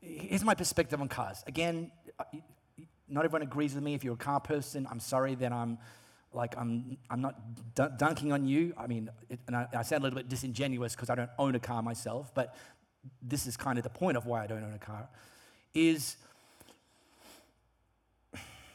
Here's 0.00 0.44
my 0.44 0.54
perspective 0.54 1.00
on 1.00 1.08
cars. 1.08 1.42
Again, 1.46 1.90
uh, 2.18 2.24
not 3.08 3.24
everyone 3.24 3.42
agrees 3.42 3.74
with 3.74 3.84
me. 3.84 3.94
If 3.94 4.04
you're 4.04 4.14
a 4.14 4.16
car 4.16 4.40
person, 4.40 4.86
I'm 4.90 5.00
sorry 5.00 5.34
that 5.36 5.52
I'm 5.52 5.78
like 6.32 6.54
I'm 6.56 6.96
I'm 7.10 7.20
not 7.20 7.36
dunking 7.74 8.32
on 8.32 8.46
you. 8.46 8.74
I 8.76 8.86
mean, 8.86 9.10
it, 9.28 9.38
and 9.46 9.54
I, 9.54 9.68
I, 9.74 9.82
sound 9.82 10.02
a 10.02 10.04
little 10.04 10.16
bit 10.16 10.28
disingenuous 10.28 10.94
because 10.94 11.10
I 11.10 11.14
don't 11.14 11.30
own 11.38 11.54
a 11.54 11.60
car 11.60 11.82
myself, 11.82 12.34
but 12.34 12.54
this 13.20 13.46
is 13.46 13.56
kind 13.56 13.78
of 13.78 13.84
the 13.84 13.90
point 13.90 14.16
of 14.16 14.26
why 14.26 14.42
I 14.42 14.46
don't 14.46 14.62
own 14.62 14.74
a 14.74 14.78
car. 14.78 15.08
Is 15.74 16.16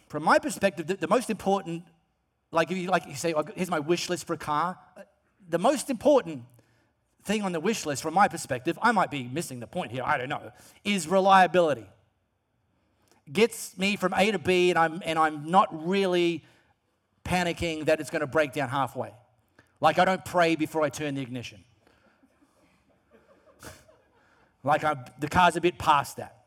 from 0.10 0.24
my 0.24 0.40
perspective, 0.40 0.88
the, 0.88 0.96
the 0.96 1.08
most 1.08 1.30
important, 1.30 1.84
like 2.52 2.72
if 2.72 2.78
you 2.78 2.90
like 2.90 3.08
you 3.08 3.16
say, 3.16 3.34
oh, 3.34 3.44
here's 3.56 3.70
my 3.70 3.80
wish 3.80 4.10
list 4.10 4.26
for 4.26 4.34
a 4.34 4.38
car 4.38 4.78
uh, 4.98 5.02
the 5.50 5.60
most 5.60 5.90
important 5.90 6.44
thing 7.24 7.42
on 7.42 7.52
the 7.52 7.60
wish 7.60 7.86
list, 7.86 8.02
from 8.02 8.14
my 8.14 8.28
perspective, 8.28 8.78
I 8.82 8.92
might 8.92 9.12
be 9.12 9.24
missing 9.24 9.60
the 9.60 9.68
point 9.68 9.92
here, 9.92 10.04
I 10.04 10.18
don't 10.18 10.30
know, 10.30 10.52
is 10.84 11.08
reliability. 11.08 11.86
Gets 13.32 13.78
me 13.78 13.98
from 13.98 14.14
A 14.14 14.32
to 14.32 14.40
B, 14.40 14.70
and 14.70 14.80
I'm, 14.80 15.02
and 15.06 15.20
I'm 15.20 15.50
not 15.52 15.88
really 15.88 16.44
panicking 17.26 17.86
that 17.86 18.00
it's 18.00 18.10
going 18.10 18.22
to 18.22 18.28
break 18.28 18.54
down 18.54 18.70
halfway. 18.70 19.12
Like 19.82 20.00
I 20.00 20.06
don't 20.06 20.24
pray 20.24 20.56
before 20.56 20.82
I 20.82 20.90
turn 20.90 21.16
the 21.16 21.22
ignition. 21.22 21.64
Like 24.68 24.84
I'm, 24.84 25.04
the 25.20 25.28
car's 25.28 25.56
a 25.56 25.62
bit 25.62 25.78
past 25.78 26.18
that 26.18 26.38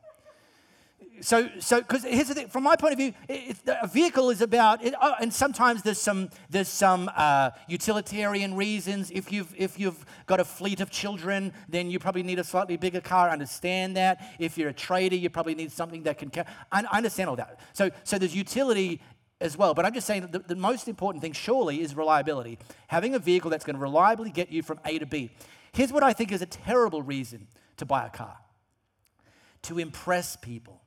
so, 1.20 1.48
so 1.59 1.80
because 1.80 2.04
here's 2.04 2.28
the 2.28 2.35
thing, 2.35 2.48
from 2.48 2.62
my 2.62 2.76
point 2.76 2.92
of 2.92 2.98
view, 2.98 3.12
it, 3.28 3.61
it, 3.66 3.76
a 3.83 3.87
vehicle 3.87 4.30
is 4.30 4.40
about, 4.40 4.83
it, 4.83 4.94
oh, 5.00 5.14
and 5.20 5.33
sometimes 5.33 5.83
there's 5.83 6.00
some 6.00 6.30
there's 6.48 6.68
some 6.68 7.11
uh, 7.14 7.50
utilitarian 7.68 8.54
reasons. 8.54 9.11
If 9.11 9.30
you've 9.30 9.54
if 9.56 9.78
you've 9.78 10.04
got 10.26 10.40
a 10.40 10.44
fleet 10.44 10.80
of 10.80 10.90
children, 10.90 11.52
then 11.68 11.90
you 11.90 11.98
probably 11.98 12.22
need 12.22 12.38
a 12.38 12.44
slightly 12.44 12.76
bigger 12.76 13.00
car. 13.00 13.28
I 13.28 13.33
understand 13.33 13.96
that. 13.96 14.35
If 14.38 14.56
you're 14.56 14.70
a 14.70 14.74
trader, 14.74 15.16
you 15.16 15.30
probably 15.30 15.54
need 15.54 15.72
something 15.72 16.02
that 16.04 16.18
can. 16.18 16.30
I, 16.72 16.85
I 16.90 16.96
understand 16.96 17.28
all 17.28 17.37
that. 17.37 17.61
So, 17.72 17.90
so 18.04 18.18
there's 18.18 18.35
utility 18.35 19.00
as 19.40 19.56
well. 19.56 19.74
But 19.74 19.85
I'm 19.85 19.94
just 19.94 20.06
saying 20.06 20.22
that 20.22 20.33
the, 20.33 20.38
the 20.54 20.56
most 20.56 20.88
important 20.88 21.22
thing, 21.22 21.33
surely, 21.33 21.83
is 21.83 21.94
reliability. 21.94 22.59
Having 22.88 23.14
a 23.14 23.18
vehicle 23.18 23.50
that's 23.50 23.64
going 23.64 23.76
to 23.76 23.83
reliably 23.83 24.30
get 24.30 24.50
you 24.50 24.62
from 24.62 24.80
A 24.85 24.98
to 24.98 25.06
B. 25.06 25.30
Here's 25.72 25.92
what 25.92 26.02
I 26.02 26.12
think 26.12 26.33
is 26.33 26.42
a 26.42 26.46
terrible 26.46 27.02
reason 27.02 27.46
to 27.81 27.85
buy 27.85 28.07
a 28.07 28.11
car: 28.11 28.38
to 29.62 29.79
impress 29.79 30.37
people 30.37 30.81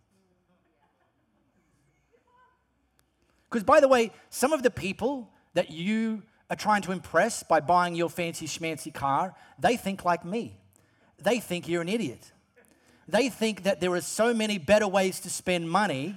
Because, 3.53 3.63
by 3.63 3.81
the 3.81 3.87
way, 3.87 4.09
some 4.31 4.51
of 4.51 4.63
the 4.63 4.71
people 4.71 5.29
that 5.53 5.69
you 5.69 6.23
are 6.49 6.55
trying 6.55 6.81
to 6.81 6.91
impress 6.91 7.43
by 7.43 7.59
buying 7.59 7.93
your 7.93 8.09
fancy 8.09 8.47
schmancy 8.47 8.91
car, 8.91 9.35
they 9.59 9.77
think 9.77 10.03
like 10.03 10.25
me. 10.25 10.57
They 11.21 11.39
think 11.39 11.67
you're 11.67 11.83
an 11.83 11.87
idiot. 11.87 12.31
They 13.07 13.29
think 13.29 13.61
that 13.61 13.79
there 13.79 13.91
are 13.91 14.01
so 14.01 14.33
many 14.33 14.57
better 14.57 14.87
ways 14.87 15.19
to 15.19 15.29
spend 15.29 15.69
money 15.69 16.15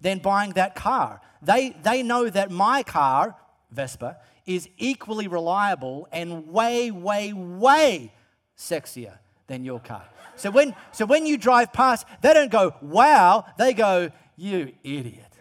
than 0.00 0.20
buying 0.20 0.52
that 0.52 0.74
car. 0.74 1.20
They, 1.42 1.76
they 1.82 2.02
know 2.02 2.30
that 2.30 2.50
my 2.50 2.82
car, 2.82 3.36
Vespa, 3.70 4.16
is 4.46 4.66
equally 4.78 5.28
reliable 5.28 6.08
and 6.10 6.48
way, 6.48 6.90
way, 6.90 7.34
way 7.34 8.14
sexier 8.56 9.18
than 9.50 9.64
your 9.64 9.80
car. 9.80 10.04
So 10.36 10.50
when, 10.50 10.74
so 10.92 11.04
when 11.04 11.26
you 11.26 11.36
drive 11.36 11.72
past, 11.72 12.06
they 12.22 12.32
don't 12.32 12.50
go, 12.50 12.74
wow, 12.80 13.44
they 13.58 13.74
go, 13.74 14.10
you 14.36 14.72
idiot. 14.84 15.32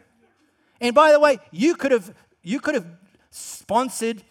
And 0.81 0.95
by 0.95 1.11
the 1.11 1.19
way, 1.19 1.37
you 1.51 1.75
could 1.75 1.91
have, 1.91 2.13
you 2.43 2.59
could 2.59 2.73
have 2.73 2.87
sponsored 3.29 4.23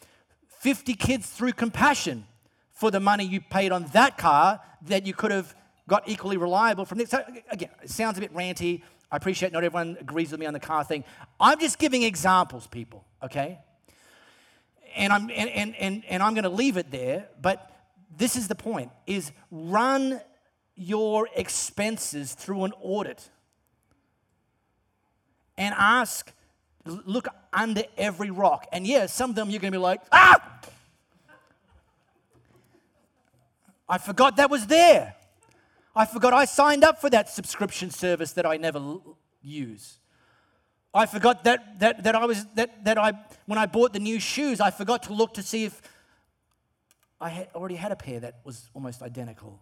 50 0.59 0.95
kids 0.95 1.31
through 1.31 1.53
compassion 1.53 2.27
for 2.73 2.91
the 2.91 3.01
money 3.01 3.25
you 3.25 3.41
paid 3.41 3.71
on 3.71 3.85
that 3.93 4.19
car 4.19 4.61
that 4.83 5.07
you 5.07 5.15
could 5.15 5.31
have 5.31 5.55
got 5.87 6.09
equally 6.09 6.37
reliable 6.37 6.85
from 6.85 6.99
this. 6.99 7.11
So 7.11 7.23
again, 7.49 7.71
it 7.83 7.91
sounds 7.91 8.19
a 8.19 8.21
bit 8.21 8.35
ranty. 8.35 8.83
I 9.13 9.17
appreciate 9.17 9.53
not 9.53 9.63
everyone 9.65 9.97
agrees 10.01 10.33
with 10.33 10.41
me 10.41 10.47
on 10.47 10.53
the 10.53 10.61
car 10.61 10.83
thing. 10.85 11.05
I'm 11.41 11.59
just 11.61 11.79
giving 11.79 12.03
examples, 12.03 12.67
people, 12.67 13.05
okay? 13.23 13.59
And 14.97 15.13
I'm 15.13 15.31
and, 15.31 15.49
and, 15.51 15.77
and, 15.77 16.05
and 16.09 16.23
I'm 16.23 16.35
gonna 16.35 16.49
leave 16.49 16.77
it 16.77 16.91
there, 16.91 17.29
but 17.41 17.71
this 18.17 18.37
is 18.37 18.49
the 18.49 18.55
point 18.55 18.91
is 19.07 19.33
run 19.51 20.21
your 20.75 21.29
expenses 21.35 22.35
through 22.35 22.65
an 22.65 22.73
audit 22.81 23.31
and 25.57 25.75
ask 25.77 26.33
look 26.85 27.29
under 27.53 27.83
every 27.97 28.31
rock. 28.31 28.67
And 28.73 28.87
yeah, 28.87 29.07
some 29.07 29.31
of 29.31 29.37
them 29.37 29.51
you're 29.51 29.61
going 29.61 29.73
to 29.73 29.79
be 29.79 29.83
like, 29.83 30.01
ah! 30.13 30.61
I 33.89 33.99
forgot 33.99 34.37
that 34.37 34.51
was 34.51 34.67
there. 34.67 35.15
I 35.97 36.05
forgot 36.05 36.33
I 36.33 36.45
signed 36.45 36.85
up 36.85 37.01
for 37.01 37.11
that 37.11 37.29
subscription 37.29 37.91
service 37.91 38.33
that 38.35 38.47
I 38.47 38.57
never 38.57 38.79
l- 38.79 39.17
use. 39.43 39.99
I 40.93 41.07
forgot 41.07 41.45
that, 41.45 41.81
that, 41.81 42.05
that 42.05 42.15
I 42.15 42.25
was 42.25 42.45
that, 42.55 42.85
that 42.85 42.99
I 42.99 43.13
when 43.47 43.59
I 43.59 43.67
bought 43.67 43.93
the 43.93 43.99
new 43.99 44.21
shoes, 44.21 44.61
I 44.61 44.71
forgot 44.71 45.05
to 45.05 45.13
look 45.13 45.35
to 45.35 45.43
see 45.43 45.65
if 45.65 45.81
I 47.21 47.31
had 47.31 47.49
already 47.55 47.75
had 47.75 47.91
a 47.91 47.97
pair 47.97 48.21
that 48.21 48.41
was 48.45 48.69
almost 48.75 49.03
identical. 49.03 49.61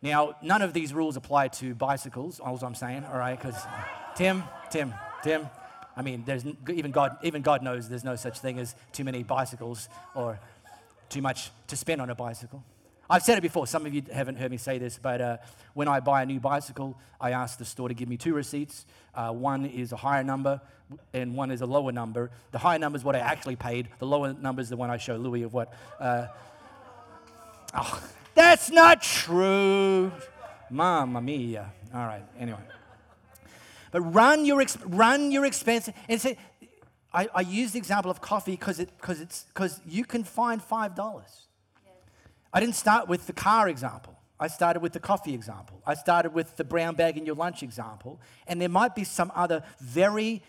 Now, 0.00 0.36
none 0.42 0.62
of 0.62 0.72
these 0.72 0.92
rules 0.92 1.16
apply 1.16 1.48
to 1.48 1.74
bicycles, 1.74 2.38
all 2.38 2.56
I'm 2.62 2.74
saying, 2.74 3.04
all 3.04 3.18
right? 3.18 3.36
Because 3.36 3.56
Tim, 4.14 4.44
Tim, 4.70 4.94
Tim, 5.22 5.48
I 5.96 6.02
mean, 6.02 6.22
there's 6.24 6.44
even 6.72 6.92
God, 6.92 7.16
even 7.22 7.42
God 7.42 7.62
knows 7.62 7.88
there's 7.88 8.04
no 8.04 8.14
such 8.14 8.38
thing 8.38 8.60
as 8.60 8.76
too 8.92 9.02
many 9.02 9.24
bicycles 9.24 9.88
or 10.14 10.38
too 11.08 11.20
much 11.20 11.50
to 11.66 11.76
spend 11.76 12.00
on 12.00 12.10
a 12.10 12.14
bicycle. 12.14 12.62
I've 13.10 13.22
said 13.22 13.38
it 13.38 13.40
before, 13.40 13.66
some 13.66 13.86
of 13.86 13.94
you 13.94 14.02
haven't 14.12 14.36
heard 14.36 14.50
me 14.50 14.58
say 14.58 14.76
this, 14.76 14.98
but 15.00 15.20
uh, 15.20 15.36
when 15.72 15.88
I 15.88 16.00
buy 16.00 16.22
a 16.22 16.26
new 16.26 16.40
bicycle, 16.40 16.98
I 17.18 17.30
ask 17.30 17.58
the 17.58 17.64
store 17.64 17.88
to 17.88 17.94
give 17.94 18.06
me 18.06 18.18
two 18.18 18.34
receipts. 18.34 18.84
Uh, 19.14 19.32
one 19.32 19.64
is 19.64 19.92
a 19.92 19.96
higher 19.96 20.22
number, 20.22 20.60
and 21.14 21.34
one 21.34 21.50
is 21.50 21.62
a 21.62 21.66
lower 21.66 21.90
number. 21.90 22.30
The 22.52 22.58
higher 22.58 22.78
number 22.78 22.96
is 22.98 23.04
what 23.04 23.16
I 23.16 23.20
actually 23.20 23.56
paid, 23.56 23.88
the 23.98 24.06
lower 24.06 24.34
number 24.34 24.60
is 24.60 24.68
the 24.68 24.76
one 24.76 24.90
I 24.90 24.98
show 24.98 25.16
Louis 25.16 25.42
of 25.42 25.54
what. 25.54 25.72
Uh, 25.98 26.26
oh, 27.74 28.02
that's 28.34 28.70
not 28.70 29.00
true. 29.00 30.12
Mamma 30.68 31.22
mia. 31.22 31.72
All 31.94 32.06
right, 32.06 32.24
anyway. 32.38 32.60
But 33.90 34.02
run 34.02 34.44
your, 34.44 34.60
exp- 34.60 34.82
run 34.84 35.32
your 35.32 35.46
expense 35.46 35.88
and 36.10 36.20
say, 36.20 36.36
I, 37.14 37.28
I 37.34 37.40
use 37.40 37.72
the 37.72 37.78
example 37.78 38.10
of 38.10 38.20
coffee 38.20 38.52
because 38.52 38.78
it, 38.78 38.90
cause 39.00 39.22
it's, 39.22 39.46
cause 39.54 39.80
you 39.88 40.04
can 40.04 40.24
find 40.24 40.60
$5. 40.60 41.47
I 42.52 42.60
didn't 42.60 42.76
start 42.76 43.08
with 43.08 43.26
the 43.26 43.32
car 43.32 43.68
example. 43.68 44.18
I 44.40 44.46
started 44.46 44.80
with 44.80 44.92
the 44.92 45.00
coffee 45.00 45.34
example. 45.34 45.82
I 45.86 45.94
started 45.94 46.32
with 46.32 46.56
the 46.56 46.64
brown 46.64 46.94
bag 46.94 47.16
in 47.16 47.26
your 47.26 47.34
lunch 47.34 47.62
example. 47.62 48.20
And 48.46 48.60
there 48.60 48.68
might 48.68 48.94
be 48.94 49.04
some 49.04 49.32
other 49.34 49.62
very 49.80 50.42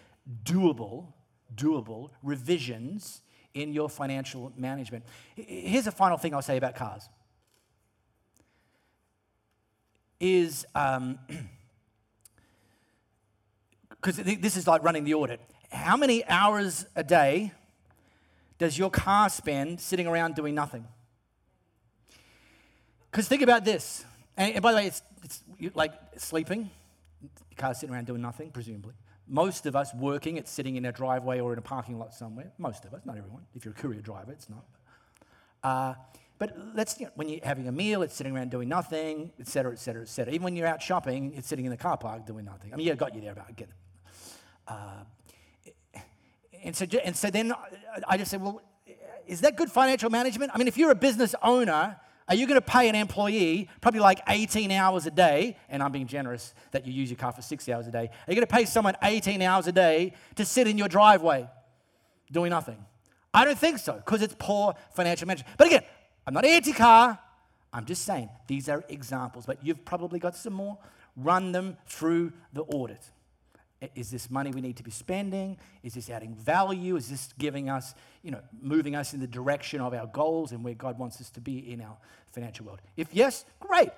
doable, 0.43 1.07
doable 1.55 2.09
revisions 2.21 3.21
in 3.53 3.73
your 3.73 3.89
financial 3.89 4.53
management. 4.55 5.05
Here's 5.35 5.87
a 5.87 5.91
final 5.91 6.17
thing 6.17 6.33
I'll 6.33 6.41
say 6.41 6.57
about 6.57 6.75
cars. 6.75 7.09
Is 10.19 10.65
because 10.71 10.99
um, 10.99 11.19
this 14.39 14.55
is 14.55 14.67
like 14.67 14.83
running 14.83 15.03
the 15.03 15.15
audit. 15.15 15.41
How 15.71 15.97
many 15.97 16.25
hours 16.25 16.85
a 16.95 17.03
day 17.03 17.53
does 18.57 18.77
your 18.77 18.91
car 18.91 19.29
spend 19.29 19.79
sitting 19.79 20.05
around 20.05 20.35
doing 20.35 20.53
nothing? 20.53 20.85
Because 23.11 23.27
think 23.27 23.41
about 23.41 23.65
this. 23.65 24.05
And, 24.37 24.61
by 24.61 24.71
the 24.71 24.77
way, 24.77 24.87
it's, 24.87 25.01
it's 25.23 25.41
like 25.75 25.93
sleeping. 26.17 26.69
Car's 27.57 27.79
sitting 27.79 27.93
around 27.93 28.07
doing 28.07 28.21
nothing, 28.21 28.51
presumably. 28.51 28.93
Most 29.27 29.65
of 29.65 29.75
us 29.75 29.93
working, 29.93 30.37
it's 30.37 30.49
sitting 30.49 30.75
in 30.75 30.85
a 30.85 30.91
driveway 30.91 31.39
or 31.39 31.53
in 31.53 31.59
a 31.59 31.61
parking 31.61 31.99
lot 31.99 32.13
somewhere. 32.13 32.51
Most 32.57 32.85
of 32.85 32.93
us, 32.93 33.01
not 33.05 33.17
everyone. 33.17 33.43
If 33.55 33.65
you're 33.65 33.73
a 33.73 33.77
courier 33.77 34.01
driver, 34.01 34.31
it's 34.31 34.49
not. 34.49 34.65
Uh, 35.61 35.93
but 36.37 36.57
let's, 36.73 36.99
you 36.99 37.05
know, 37.07 37.11
when 37.15 37.27
you're 37.27 37.43
having 37.43 37.67
a 37.67 37.71
meal, 37.71 38.01
it's 38.01 38.15
sitting 38.15 38.35
around 38.35 38.49
doing 38.49 38.69
nothing, 38.69 39.31
et 39.39 39.47
cetera, 39.47 39.73
et 39.73 39.79
cetera, 39.79 40.01
et 40.03 40.07
cetera. 40.07 40.33
Even 40.33 40.45
when 40.45 40.55
you're 40.55 40.67
out 40.67 40.81
shopping, 40.81 41.33
it's 41.35 41.47
sitting 41.47 41.65
in 41.65 41.71
the 41.71 41.77
car 41.77 41.97
park 41.97 42.25
doing 42.25 42.45
nothing. 42.45 42.73
I 42.73 42.77
mean, 42.77 42.87
yeah, 42.87 42.95
got 42.95 43.13
you 43.13 43.21
there, 43.21 43.35
but 43.35 43.45
I 43.45 43.51
it. 43.51 43.69
Uh, 44.67 46.01
and, 46.63 46.75
so, 46.75 46.85
and 47.03 47.15
so 47.15 47.29
then 47.29 47.53
I 48.07 48.17
just 48.17 48.31
said, 48.31 48.41
well, 48.41 48.61
is 49.27 49.41
that 49.41 49.57
good 49.57 49.69
financial 49.69 50.09
management? 50.09 50.51
I 50.55 50.57
mean, 50.57 50.67
if 50.67 50.77
you're 50.77 50.91
a 50.91 50.95
business 50.95 51.35
owner, 51.43 51.97
are 52.29 52.35
you 52.35 52.45
going 52.45 52.61
to 52.61 52.65
pay 52.65 52.87
an 52.87 52.95
employee 52.95 53.67
probably 53.81 53.99
like 53.99 54.21
18 54.27 54.71
hours 54.71 55.07
a 55.07 55.11
day? 55.11 55.57
And 55.67 55.81
I'm 55.81 55.91
being 55.91 56.05
generous 56.05 56.53
that 56.71 56.85
you 56.85 56.93
use 56.93 57.09
your 57.09 57.17
car 57.17 57.31
for 57.31 57.41
60 57.41 57.73
hours 57.73 57.87
a 57.87 57.91
day. 57.91 58.09
Are 58.27 58.31
you 58.31 58.35
going 58.35 58.47
to 58.47 58.47
pay 58.47 58.65
someone 58.65 58.95
18 59.01 59.41
hours 59.41 59.65
a 59.65 59.71
day 59.71 60.13
to 60.35 60.45
sit 60.45 60.67
in 60.67 60.77
your 60.77 60.87
driveway 60.87 61.49
doing 62.31 62.51
nothing? 62.51 62.77
I 63.33 63.45
don't 63.45 63.57
think 63.57 63.79
so 63.79 63.93
because 63.93 64.21
it's 64.21 64.35
poor 64.37 64.75
financial 64.93 65.27
management. 65.27 65.55
But 65.57 65.67
again, 65.67 65.83
I'm 66.27 66.35
not 66.35 66.45
anti 66.45 66.71
car. 66.71 67.17
I'm 67.73 67.85
just 67.85 68.05
saying 68.05 68.29
these 68.47 68.69
are 68.69 68.83
examples, 68.89 69.45
but 69.45 69.65
you've 69.65 69.83
probably 69.83 70.19
got 70.19 70.35
some 70.35 70.53
more. 70.53 70.77
Run 71.15 71.51
them 71.51 71.77
through 71.87 72.33
the 72.53 72.61
audit. 72.61 73.09
Is 73.95 74.11
this 74.11 74.29
money 74.29 74.51
we 74.51 74.59
need 74.59 74.75
to 74.77 74.83
be 74.83 74.91
spending? 74.91 75.57
Is 75.83 75.93
this 75.93 76.09
adding 76.09 76.35
value? 76.35 76.97
Is 76.97 77.09
this 77.09 77.33
giving 77.37 77.69
us, 77.69 77.95
you 78.23 78.31
know, 78.31 78.41
moving 78.61 78.95
us 78.95 79.13
in 79.13 79.21
the 79.21 79.27
direction 79.27 79.79
of 79.79 79.93
our 79.93 80.07
goals 80.07 80.51
and 80.51 80.63
where 80.63 80.73
God 80.73 80.99
wants 80.99 81.21
us 81.21 81.29
to 81.31 81.41
be 81.41 81.71
in 81.71 81.81
our 81.81 81.95
financial 82.31 82.65
world? 82.65 82.81
If 82.97 83.07
yes, 83.13 83.45
great. 83.59 83.91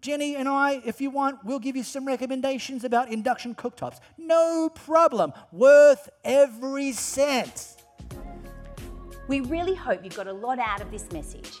Jenny 0.00 0.36
and 0.36 0.48
I, 0.48 0.80
if 0.84 1.00
you 1.00 1.10
want, 1.10 1.44
we'll 1.44 1.58
give 1.58 1.76
you 1.76 1.82
some 1.82 2.06
recommendations 2.06 2.84
about 2.84 3.10
induction 3.10 3.54
cooktops. 3.54 3.98
No 4.16 4.70
problem. 4.70 5.32
Worth 5.50 6.08
every 6.24 6.92
cent. 6.92 7.76
We 9.28 9.40
really 9.40 9.74
hope 9.74 10.04
you 10.04 10.10
got 10.10 10.28
a 10.28 10.32
lot 10.32 10.58
out 10.58 10.80
of 10.80 10.90
this 10.90 11.10
message. 11.12 11.60